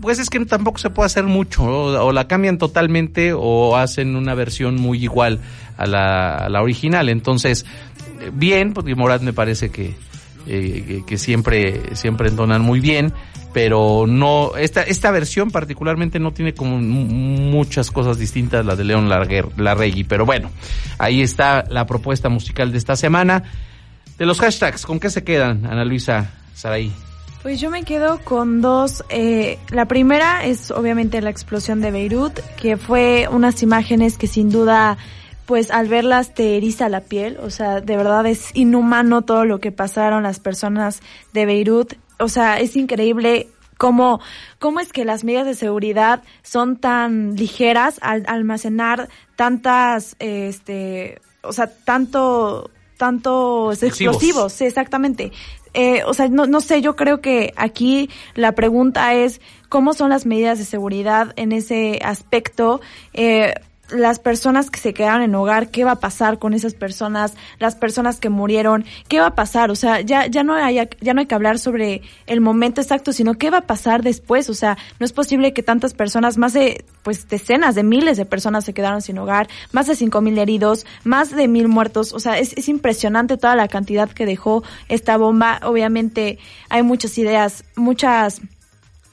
[0.00, 4.14] Pues es que tampoco se puede hacer mucho, o, o la cambian totalmente o hacen
[4.14, 5.40] una versión muy igual
[5.76, 7.08] a la, a la original.
[7.08, 7.66] Entonces,
[8.20, 9.96] eh, bien, porque Morat me parece que,
[10.46, 13.12] eh, que, siempre, siempre entonan muy bien,
[13.52, 19.08] pero no, esta, esta versión particularmente no tiene como muchas cosas distintas la de León
[19.08, 20.50] Larregui, pero bueno,
[20.98, 23.42] ahí está la propuesta musical de esta semana.
[24.18, 26.92] De los hashtags, ¿con qué se quedan, Ana Luisa Saraí?
[27.42, 29.04] Pues yo me quedo con dos.
[29.10, 34.50] eh, la primera es obviamente la explosión de Beirut, que fue unas imágenes que sin
[34.50, 34.98] duda,
[35.48, 37.38] pues al verlas te eriza la piel.
[37.42, 41.00] O sea, de verdad es inhumano todo lo que pasaron las personas
[41.32, 41.94] de Beirut.
[42.18, 44.20] O sea, es increíble cómo,
[44.58, 51.54] cómo es que las medidas de seguridad son tan ligeras al almacenar tantas, este, o
[51.54, 54.16] sea, tanto, tantos Explosivos.
[54.16, 54.52] explosivos.
[54.52, 55.32] Sí, exactamente.
[55.72, 59.40] Eh, o sea, no, no sé, yo creo que aquí la pregunta es
[59.70, 62.82] cómo son las medidas de seguridad en ese aspecto.
[63.14, 63.54] Eh,
[63.90, 67.74] las personas que se quedaron en hogar, qué va a pasar con esas personas, las
[67.74, 71.20] personas que murieron, qué va a pasar, o sea, ya ya no hay ya no
[71.20, 74.76] hay que hablar sobre el momento exacto, sino qué va a pasar después, o sea,
[74.98, 78.74] no es posible que tantas personas, más de pues decenas de miles de personas se
[78.74, 82.52] quedaron sin hogar, más de cinco mil heridos, más de mil muertos, o sea, es,
[82.56, 88.42] es impresionante toda la cantidad que dejó esta bomba, obviamente hay muchas ideas, muchas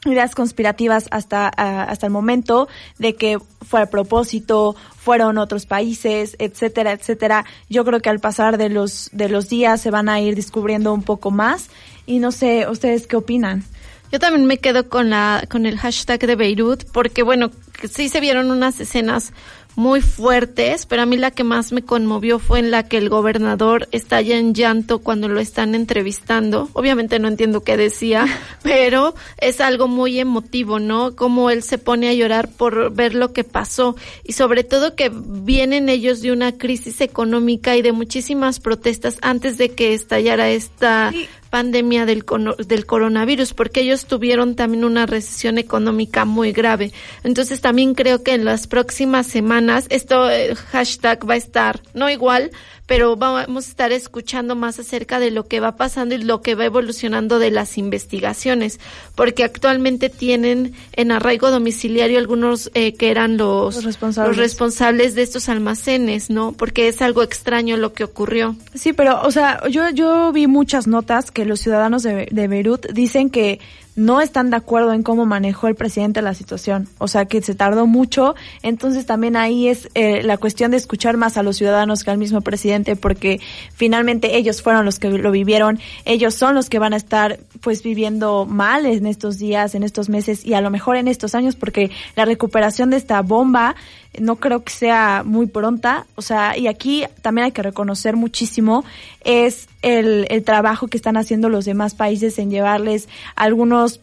[0.05, 6.35] ideas conspirativas hasta, ah, hasta el momento de que fue a propósito, fueron otros países,
[6.39, 7.45] etcétera, etcétera.
[7.69, 10.93] Yo creo que al pasar de los, de los días se van a ir descubriendo
[10.93, 11.69] un poco más
[12.05, 13.63] y no sé, ¿ustedes qué opinan?
[14.11, 17.51] Yo también me quedo con la con el hashtag de Beirut porque bueno,
[17.89, 19.33] sí se vieron unas escenas
[19.75, 23.09] muy fuertes, pero a mí la que más me conmovió fue en la que el
[23.09, 26.69] gobernador estalla en llanto cuando lo están entrevistando.
[26.73, 28.25] Obviamente no entiendo qué decía,
[28.63, 31.15] pero es algo muy emotivo, ¿no?
[31.15, 35.11] Como él se pone a llorar por ver lo que pasó y sobre todo que
[35.13, 41.11] vienen ellos de una crisis económica y de muchísimas protestas antes de que estallara esta
[41.55, 42.25] pandemia del,
[42.67, 46.91] del coronavirus, porque ellos tuvieron también una recesión económica muy grave.
[47.23, 52.09] Entonces también creo que en las próximas semanas esto eh, hashtag va a estar no
[52.09, 52.51] igual,
[52.87, 56.55] pero vamos a estar escuchando más acerca de lo que va pasando y lo que
[56.55, 58.79] va evolucionando de las investigaciones,
[59.15, 64.29] porque actualmente tienen en arraigo domiciliario algunos eh, que eran los, Los responsables.
[64.29, 66.51] los responsables de estos almacenes, ¿no?
[66.51, 68.55] Porque es algo extraño lo que ocurrió.
[68.73, 72.85] Sí, pero, o sea, yo, yo vi muchas notas que los ciudadanos de, de Beirut
[72.91, 73.59] dicen que
[73.95, 76.87] no están de acuerdo en cómo manejó el presidente la situación.
[76.97, 78.35] O sea, que se tardó mucho.
[78.61, 82.17] Entonces también ahí es eh, la cuestión de escuchar más a los ciudadanos que al
[82.17, 83.39] mismo presidente, porque
[83.73, 85.79] finalmente ellos fueron los que lo vivieron.
[86.03, 90.09] Ellos son los que van a estar, pues, viviendo mal en estos días, en estos
[90.09, 93.75] meses y a lo mejor en estos años, porque la recuperación de esta bomba
[94.19, 98.83] no creo que sea muy pronta, o sea, y aquí también hay que reconocer muchísimo
[99.23, 103.99] es el, el trabajo que están haciendo los demás países en llevarles algunos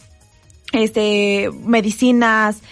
[0.73, 2.63] este medicinas,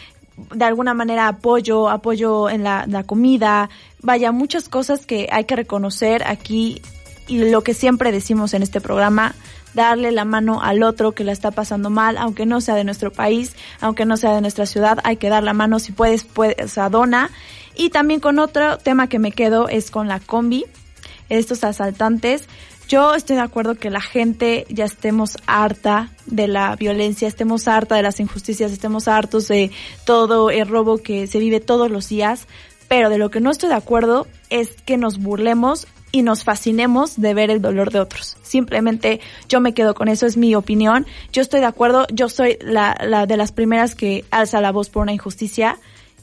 [0.55, 3.69] de alguna manera apoyo, apoyo en la, la comida,
[4.03, 6.81] vaya, muchas cosas que hay que reconocer aquí
[7.29, 9.35] y lo que siempre decimos en este programa,
[9.75, 13.13] darle la mano al otro que la está pasando mal, aunque no sea de nuestro
[13.13, 16.73] país, aunque no sea de nuestra ciudad, hay que dar la mano si puedes, puedes,
[16.73, 17.31] sea, dona.
[17.75, 20.65] Y también con otro tema que me quedo es con la combi,
[21.29, 22.45] estos asaltantes.
[22.89, 27.95] Yo estoy de acuerdo que la gente ya estemos harta de la violencia, estemos harta
[27.95, 29.71] de las injusticias, estemos hartos de
[30.05, 32.49] todo el robo que se vive todos los días,
[32.89, 37.21] pero de lo que no estoy de acuerdo es que nos burlemos y nos fascinemos
[37.21, 38.37] de ver el dolor de otros.
[38.43, 41.07] Simplemente yo me quedo con eso, es mi opinión.
[41.33, 44.91] Yo estoy de acuerdo, yo soy la, la de las primeras que alza la voz
[44.91, 45.79] por una injusticia,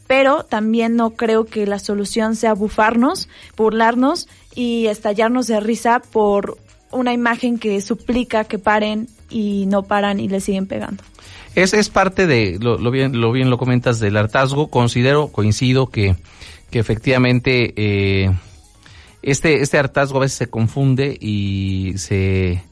[0.08, 6.58] pero también no creo que la solución sea bufarnos, burlarnos y estallarnos de risa por
[6.92, 11.04] una imagen que suplica que paren y no paran y le siguen pegando.
[11.56, 14.68] Es, es parte de, lo, bien, lo bien lo comentas, del hartazgo.
[14.68, 16.16] Considero, coincido que,
[16.70, 18.32] que efectivamente eh,
[19.28, 22.64] este, este hartazgo a veces se confunde y se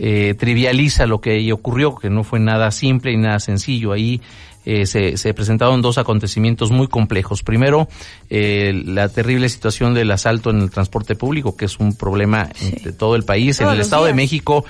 [0.00, 3.92] eh, trivializa lo que ahí ocurrió, que no fue nada simple y nada sencillo.
[3.92, 4.20] Ahí
[4.64, 7.44] eh, se, se, presentaron dos acontecimientos muy complejos.
[7.44, 7.86] Primero,
[8.30, 12.72] eh, la terrible situación del asalto en el transporte público, que es un problema sí.
[12.82, 13.58] de todo el país.
[13.58, 14.16] Todos en el Estado días.
[14.16, 14.64] de México,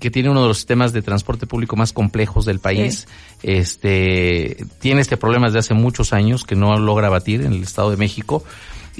[0.00, 3.06] que tiene uno de los sistemas de transporte público más complejos del país,
[3.42, 3.48] sí.
[3.50, 7.90] este, tiene este problema desde hace muchos años que no logra batir en el Estado
[7.90, 8.42] de México.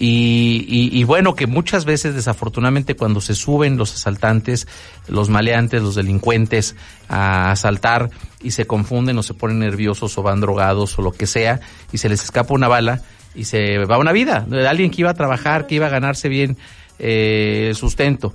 [0.01, 4.69] Y, y, y, bueno, que muchas veces desafortunadamente cuando se suben los asaltantes,
[5.09, 6.77] los maleantes, los delincuentes
[7.09, 11.27] a asaltar y se confunden o se ponen nerviosos o van drogados o lo que
[11.27, 13.03] sea y se les escapa una bala
[13.35, 16.29] y se va una vida de alguien que iba a trabajar, que iba a ganarse
[16.29, 16.57] bien
[17.01, 18.35] eh, sustento.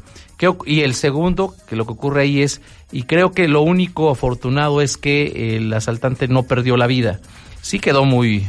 [0.66, 2.62] Y el segundo, que lo que ocurre ahí es,
[2.92, 7.22] y creo que lo único afortunado es que el asaltante no perdió la vida.
[7.62, 8.46] Sí quedó muy,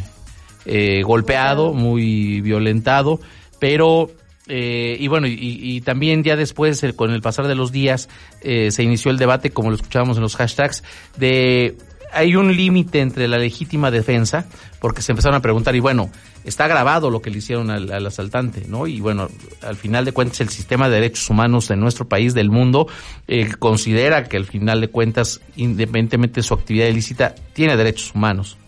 [0.65, 3.21] eh, golpeado, muy violentado,
[3.59, 4.11] pero
[4.47, 8.09] eh, y bueno, y, también ya después, el, con el pasar de los días,
[8.43, 10.83] eh, se inició el debate, como lo escuchábamos en los hashtags,
[11.17, 11.77] de
[12.13, 14.47] hay un límite entre la legítima defensa,
[14.81, 16.11] porque se empezaron a preguntar, y bueno,
[16.45, 18.87] está grabado lo que le hicieron al, al, asaltante, ¿no?
[18.87, 19.29] Y bueno,
[19.63, 22.87] al final de cuentas, el sistema de derechos humanos en nuestro país, del mundo,
[23.27, 28.59] eh, considera que al final de cuentas, independientemente de su actividad ilícita, tiene derechos humanos.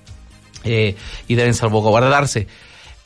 [0.66, 0.94] Eh,
[1.28, 2.46] y deben salvaguardarse.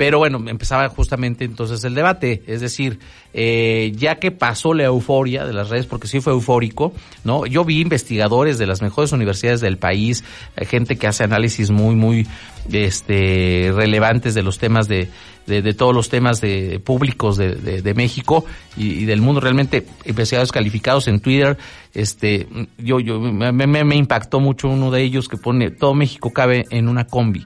[0.00, 2.98] Pero bueno, empezaba justamente entonces el debate, es decir,
[3.34, 7.44] eh, ya que pasó la euforia de las redes, porque sí fue eufórico, ¿no?
[7.44, 10.24] Yo vi investigadores de las mejores universidades del país,
[10.56, 12.26] gente que hace análisis muy, muy,
[12.72, 15.10] este, relevantes de los temas de,
[15.46, 18.46] de, de todos los temas de públicos de, de, de México
[18.78, 21.58] y, del mundo, realmente investigadores calificados en Twitter,
[21.92, 22.48] este,
[22.78, 26.88] yo, yo, me, me impactó mucho uno de ellos que pone, todo México cabe en
[26.88, 27.44] una combi.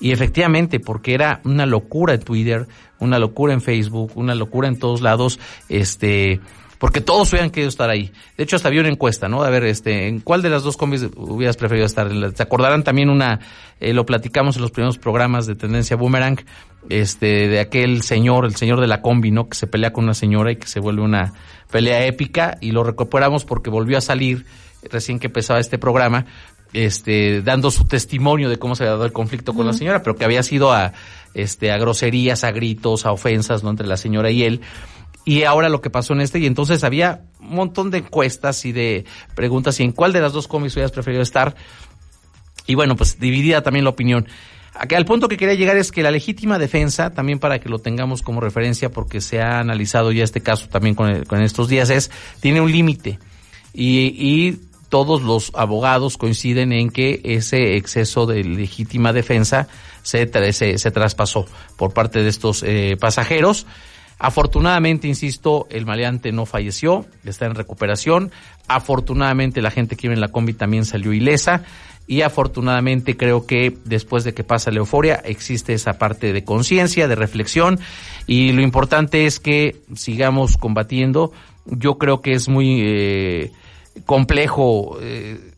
[0.00, 2.66] Y efectivamente, porque era una locura en Twitter,
[2.98, 5.38] una locura en Facebook, una locura en todos lados,
[5.68, 6.40] este,
[6.78, 8.10] porque todos hubieran querido estar ahí.
[8.38, 9.42] De hecho, hasta había una encuesta, ¿no?
[9.42, 12.10] A ver, este, ¿en cuál de las dos combis hubieras preferido estar?
[12.34, 13.40] Se acordarán también una,
[13.78, 16.38] eh, lo platicamos en los primeros programas de Tendencia Boomerang,
[16.88, 19.50] este, de aquel señor, el señor de la combi, ¿no?
[19.50, 21.34] Que se pelea con una señora y que se vuelve una
[21.70, 24.46] pelea épica y lo recuperamos porque volvió a salir
[24.90, 26.24] recién que empezaba este programa,
[26.72, 29.72] este, dando su testimonio de cómo se había dado el conflicto con uh -huh.
[29.72, 30.92] la señora, pero que había sido a,
[31.34, 33.70] este, a groserías, a gritos, a ofensas, ¿no?
[33.70, 34.60] Entre la señora y él.
[35.24, 38.72] Y ahora lo que pasó en este, y entonces había un montón de encuestas y
[38.72, 39.04] de
[39.34, 41.54] preguntas, y en cuál de las dos cómics hubieras preferido estar.
[42.66, 44.26] Y bueno, pues dividida también la opinión.
[44.72, 48.22] Al punto que quería llegar es que la legítima defensa, también para que lo tengamos
[48.22, 51.90] como referencia, porque se ha analizado ya este caso también con, el, con estos días,
[51.90, 52.10] es,
[52.40, 53.18] tiene un límite.
[53.74, 54.60] Y, y
[54.90, 59.68] todos los abogados coinciden en que ese exceso de legítima defensa
[60.02, 61.46] se, se, traspasó
[61.78, 63.66] por parte de estos eh, pasajeros.
[64.18, 68.32] Afortunadamente, insisto, el maleante no falleció, está en recuperación.
[68.68, 71.62] Afortunadamente, la gente que iba en la combi también salió ilesa.
[72.06, 77.06] Y afortunadamente creo que después de que pasa la euforia existe esa parte de conciencia,
[77.06, 77.78] de reflexión.
[78.26, 81.32] Y lo importante es que sigamos combatiendo.
[81.64, 82.82] Yo creo que es muy...
[82.84, 83.52] Eh,
[84.06, 85.50] complejo eh,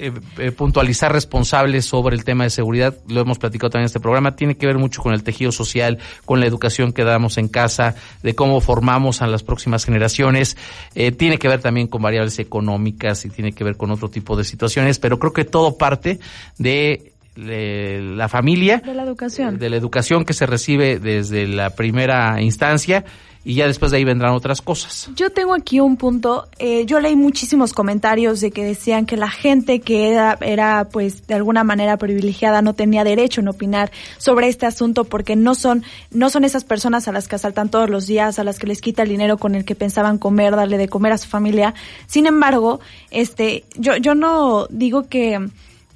[0.00, 3.98] eh, eh, puntualizar responsables sobre el tema de seguridad, lo hemos platicado también en este
[3.98, 7.48] programa, tiene que ver mucho con el tejido social, con la educación que damos en
[7.48, 10.56] casa, de cómo formamos a las próximas generaciones,
[10.94, 14.36] eh, tiene que ver también con variables económicas y tiene que ver con otro tipo
[14.36, 16.20] de situaciones, pero creo que todo parte
[16.58, 22.40] de la familia, de la educación, de la educación que se recibe desde la primera
[22.40, 23.04] instancia
[23.48, 25.08] y ya después de ahí vendrán otras cosas.
[25.16, 29.30] Yo tengo aquí un punto, eh, yo leí muchísimos comentarios de que decían que la
[29.30, 34.48] gente que era, era pues de alguna manera privilegiada no tenía derecho en opinar sobre
[34.48, 38.06] este asunto porque no son, no son esas personas a las que asaltan todos los
[38.06, 40.90] días, a las que les quita el dinero con el que pensaban comer, darle de
[40.90, 41.72] comer a su familia.
[42.06, 42.80] Sin embargo,
[43.10, 45.40] este, yo, yo no digo que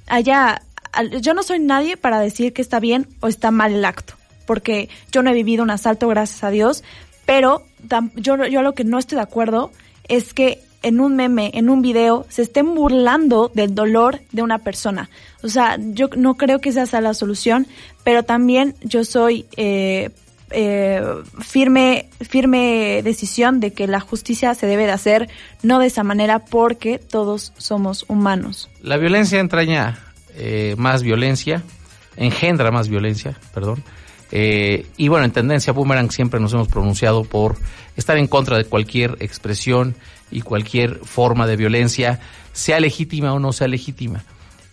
[0.07, 0.63] haya
[1.21, 4.15] yo no soy nadie para decir que está bien o está mal el acto,
[4.47, 6.83] porque yo no he vivido un asalto, gracias a Dios,
[7.25, 7.63] pero
[8.15, 9.71] yo, yo lo que no estoy de acuerdo
[10.07, 14.59] es que en un meme, en un video, se estén burlando del dolor de una
[14.59, 15.09] persona.
[15.41, 17.67] O sea, yo no creo que esa sea la solución,
[18.03, 20.09] pero también yo soy eh,
[20.51, 21.01] eh,
[21.39, 25.29] firme, firme decisión de que la justicia se debe de hacer
[25.63, 28.69] no de esa manera porque todos somos humanos.
[28.81, 29.99] La violencia entraña
[30.35, 31.63] eh, más violencia,
[32.17, 33.83] engendra más violencia, perdón.
[34.35, 37.55] Eh, y bueno, en tendencia Boomerang siempre nos hemos pronunciado por
[37.95, 39.95] estar en contra de cualquier expresión
[40.31, 42.19] y cualquier forma de violencia,
[42.51, 44.23] sea legítima o no sea legítima.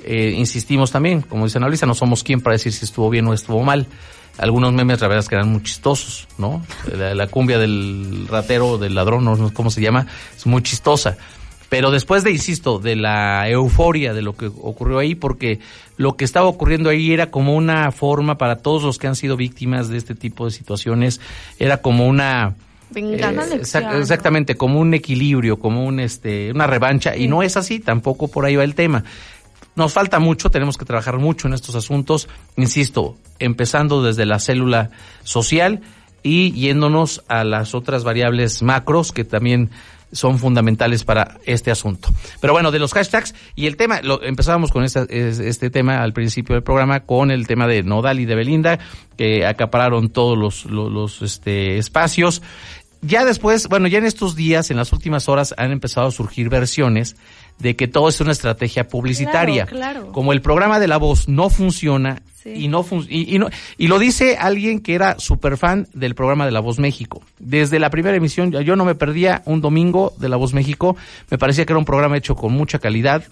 [0.03, 3.27] Eh, insistimos también, como dice Ana Luisa, no somos quien para decir si estuvo bien
[3.27, 3.87] o estuvo mal.
[4.39, 6.65] Algunos memes, la verdad es que eran muy chistosos, ¿no?
[6.97, 11.19] La, la cumbia del ratero, del ladrón, no sé cómo se llama, es muy chistosa.
[11.71, 15.61] Pero después de, insisto, de la euforia de lo que ocurrió ahí, porque
[15.97, 19.37] lo que estaba ocurriendo ahí era como una forma para todos los que han sido
[19.37, 21.21] víctimas de este tipo de situaciones,
[21.59, 22.57] era como una...
[23.55, 27.79] Eh, exact- exactamente, como un equilibrio, como un este, una revancha, y no es así,
[27.79, 29.05] tampoco por ahí va el tema.
[29.77, 34.91] Nos falta mucho, tenemos que trabajar mucho en estos asuntos, insisto, empezando desde la célula
[35.23, 35.83] social
[36.25, 39.71] y yéndonos a las otras variables macros que también
[40.13, 42.09] son fundamentales para este asunto.
[42.41, 46.03] Pero bueno, de los hashtags y el tema, lo, empezábamos con esta- es- este tema
[46.03, 48.79] al principio del programa con el tema de Nodal y de Belinda,
[49.17, 52.43] que acapararon todos los, los, los, este, espacios.
[53.03, 56.51] Ya después, bueno, ya en estos días, en las últimas horas, han empezado a surgir
[56.51, 57.17] versiones
[57.61, 59.67] de que todo es una estrategia publicitaria.
[59.67, 60.13] Claro, claro.
[60.13, 63.89] Como el programa de la voz no funciona y no fun- y, y no y
[63.89, 67.23] lo dice alguien que era súper fan del programa de La Voz México.
[67.39, 70.97] Desde la primera emisión, yo- no me perdía un domingo de La Voz México.
[71.31, 73.23] Me parecía que era un programa hecho con mucha calidad.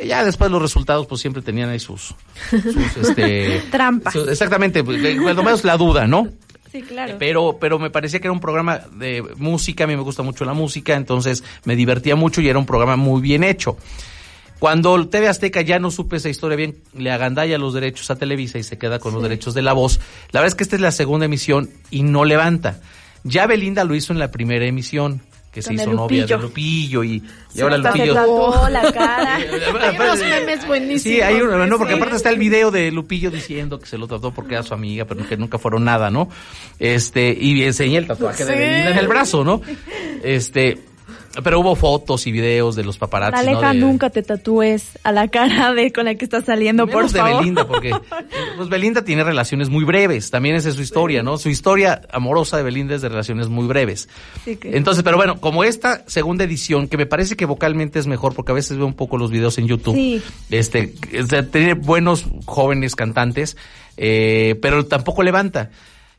[0.00, 2.14] Eh, Ya después los resultados, pues siempre tenían ahí sus,
[2.50, 4.12] sus este, Trampa.
[4.12, 6.28] su- exactamente, pues, eh, cuando menos la duda, ¿no?
[6.72, 7.16] Sí, claro.
[7.18, 10.46] Pero, pero me parecía que era un programa de música, a mí me gusta mucho
[10.46, 13.76] la música, entonces me divertía mucho y era un programa muy bien hecho.
[14.58, 18.16] Cuando el TV Azteca ya no supe esa historia bien, le agandalla los derechos a
[18.16, 20.00] Televisa y se queda con los derechos de la voz.
[20.30, 22.80] La verdad es que esta es la segunda emisión y no levanta.
[23.22, 25.20] Ya Belinda lo hizo en la primera emisión,
[25.52, 26.38] que se hizo el novia de Lupillo.
[26.48, 27.22] Lupillo y,
[27.54, 28.14] y ahora Lupillo.
[28.14, 29.36] tatuó la cara.
[29.36, 31.02] Hay unos memes buenísimos.
[31.02, 31.98] Sí, hay uno, no, porque Sí.
[31.98, 35.04] aparte está el video de Lupillo diciendo que se lo trató porque era su amiga,
[35.04, 36.30] pero que nunca fueron nada, ¿no?
[36.78, 38.52] Este, y enseñé el tatuaje de.
[38.56, 39.60] Belinda en el brazo, ¿no?
[40.24, 40.78] Este,
[41.42, 43.58] pero hubo fotos y videos de los paparazzi, ¿no?
[43.58, 47.10] Aleja, De- nunca te tatúes a la cara de con la que estás saliendo, por
[47.10, 47.22] de.
[47.22, 47.90] Belinda, porque
[48.56, 51.38] pues Belinda tiene relaciones muy breves, también esa es su historia, ¿no?
[51.38, 54.08] Su historia amorosa de Belinda es de relaciones muy breves.
[54.44, 58.06] Sí, que- Entonces, pero bueno, como esta segunda edición, que me parece que vocalmente es
[58.06, 60.22] mejor, porque a veces veo un poco los videos en YouTube, Sí.
[60.50, 60.94] este,
[61.28, 63.56] sea, tiene buenos jóvenes cantantes,
[63.96, 65.70] eh, pero tampoco levanta.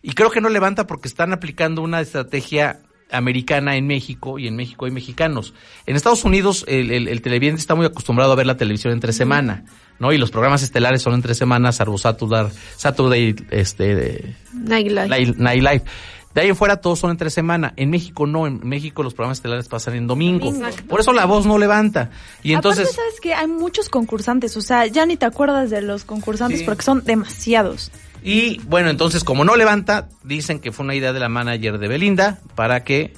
[0.02, 2.80] Y creo que no levanta porque están aplicando una estrategia
[3.14, 5.54] americana en México y en México hay mexicanos.
[5.86, 9.14] En Estados Unidos el, el, el televidente está muy acostumbrado a ver la televisión entre
[9.14, 9.64] semana,
[10.00, 10.12] ¿no?
[10.12, 15.08] Y los programas estelares son entre semanas, salvo Saturday, Saturday este, de- Night Live.
[15.08, 15.84] Night, Night Live.
[16.34, 17.74] De ahí en fuera todos son entre semana.
[17.78, 20.50] En México no, en México los programas estelares pasan en domingo.
[20.50, 20.84] Exacto.
[20.88, 22.10] Por eso la voz no levanta.
[22.42, 22.86] Y entonces...
[22.86, 26.60] Aparte, sabes que hay muchos concursantes, o sea, ya ni te acuerdas de los concursantes
[26.62, 26.66] Sí.
[26.66, 27.92] porque son demasiados.
[28.24, 31.88] Y bueno, entonces como no levanta, dicen que fue una idea de la manager de
[31.90, 33.14] Belinda para que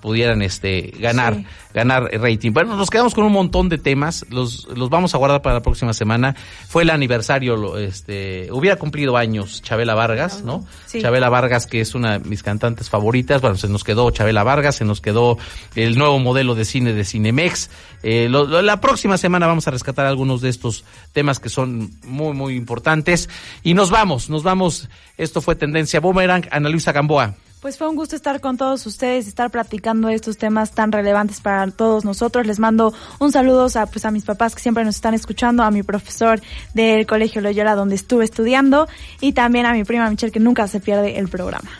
[0.00, 1.46] pudieran este ganar Sí.
[1.74, 2.52] ganar rating.
[2.52, 5.62] Bueno, nos quedamos con un montón de temas, los los vamos a guardar para la
[5.62, 6.34] próxima semana.
[6.68, 10.64] Fue el aniversario este hubiera cumplido años Chabela Vargas, ¿no?
[10.86, 11.00] Sí.
[11.00, 13.40] Chabela Vargas que es una de mis cantantes favoritas.
[13.40, 15.38] Bueno, se nos quedó Chabela Vargas, se nos quedó
[15.76, 17.70] el nuevo modelo de cine de Cinemex.
[18.02, 21.90] Eh, lo- lo- la próxima semana vamos a rescatar algunos de estos temas que son
[22.04, 23.28] muy muy importantes
[23.62, 24.88] y nos vamos, nos vamos.
[25.18, 27.34] Esto fue Tendencia Boomerang, Ana Luisa Gamboa.
[27.60, 31.70] Pues fue un gusto estar con todos ustedes, estar platicando estos temas tan relevantes para
[31.70, 32.46] todos nosotros.
[32.46, 35.70] Les mando un saludo a, pues, a mis papás que siempre nos están escuchando, a
[35.70, 36.40] mi profesor
[36.72, 38.88] del Colegio Loyola donde estuve estudiando
[39.20, 41.70] y también a mi prima Michelle que nunca se pierde el programa.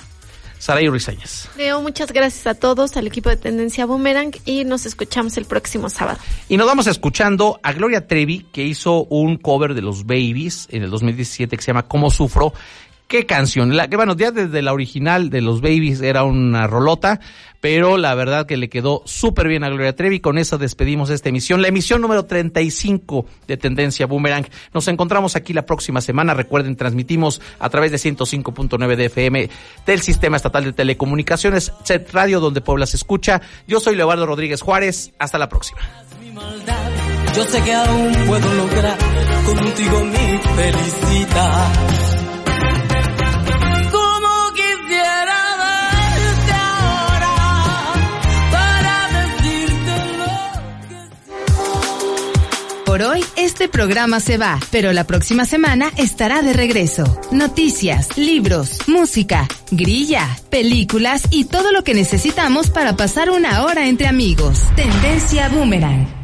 [0.59, 1.49] Saray Rizañas.
[1.57, 5.89] Leo, muchas gracias a todos, al equipo de Tendencia Boomerang y nos escuchamos el próximo
[5.89, 6.19] sábado.
[6.51, 10.83] Y nos vamos escuchando a Gloria Trevi, que hizo un cover de los Babies en
[10.83, 12.53] el 2017 que se llama ¿Cómo sufro?
[13.11, 13.77] ¿Qué canción?
[13.77, 17.19] La, que bueno, ya desde la original de los Babies era una rolota,
[17.61, 20.21] pero la verdad que le quedó súper bien a Gloria Trevi.
[20.21, 24.47] Con eso despedimos esta emisión, la emisión número 35 de Tendencia Boomerang.
[24.73, 26.35] Nos encontramos aquí la próxima semana.
[26.35, 29.51] Recuerden, transmitimos a través de 105.9 de FM
[29.85, 33.43] del Sistema Estatal de Telecomunicaciones, Set Radio, donde Puebla se escucha.
[33.67, 35.15] Yo soy Leobardo Rodríguez Juárez.
[35.19, 35.81] Hasta la próxima.
[37.35, 38.99] Yo sé que aún puedo lograr
[39.47, 42.10] contigo mi felicidad.
[52.91, 57.05] Por hoy, este programa se va, pero la próxima semana estará de regreso.
[57.31, 64.09] Noticias, libros, música, grilla, películas y todo lo que necesitamos para pasar una hora entre
[64.09, 64.65] amigos.
[64.75, 66.20] Tendencia Boomerang.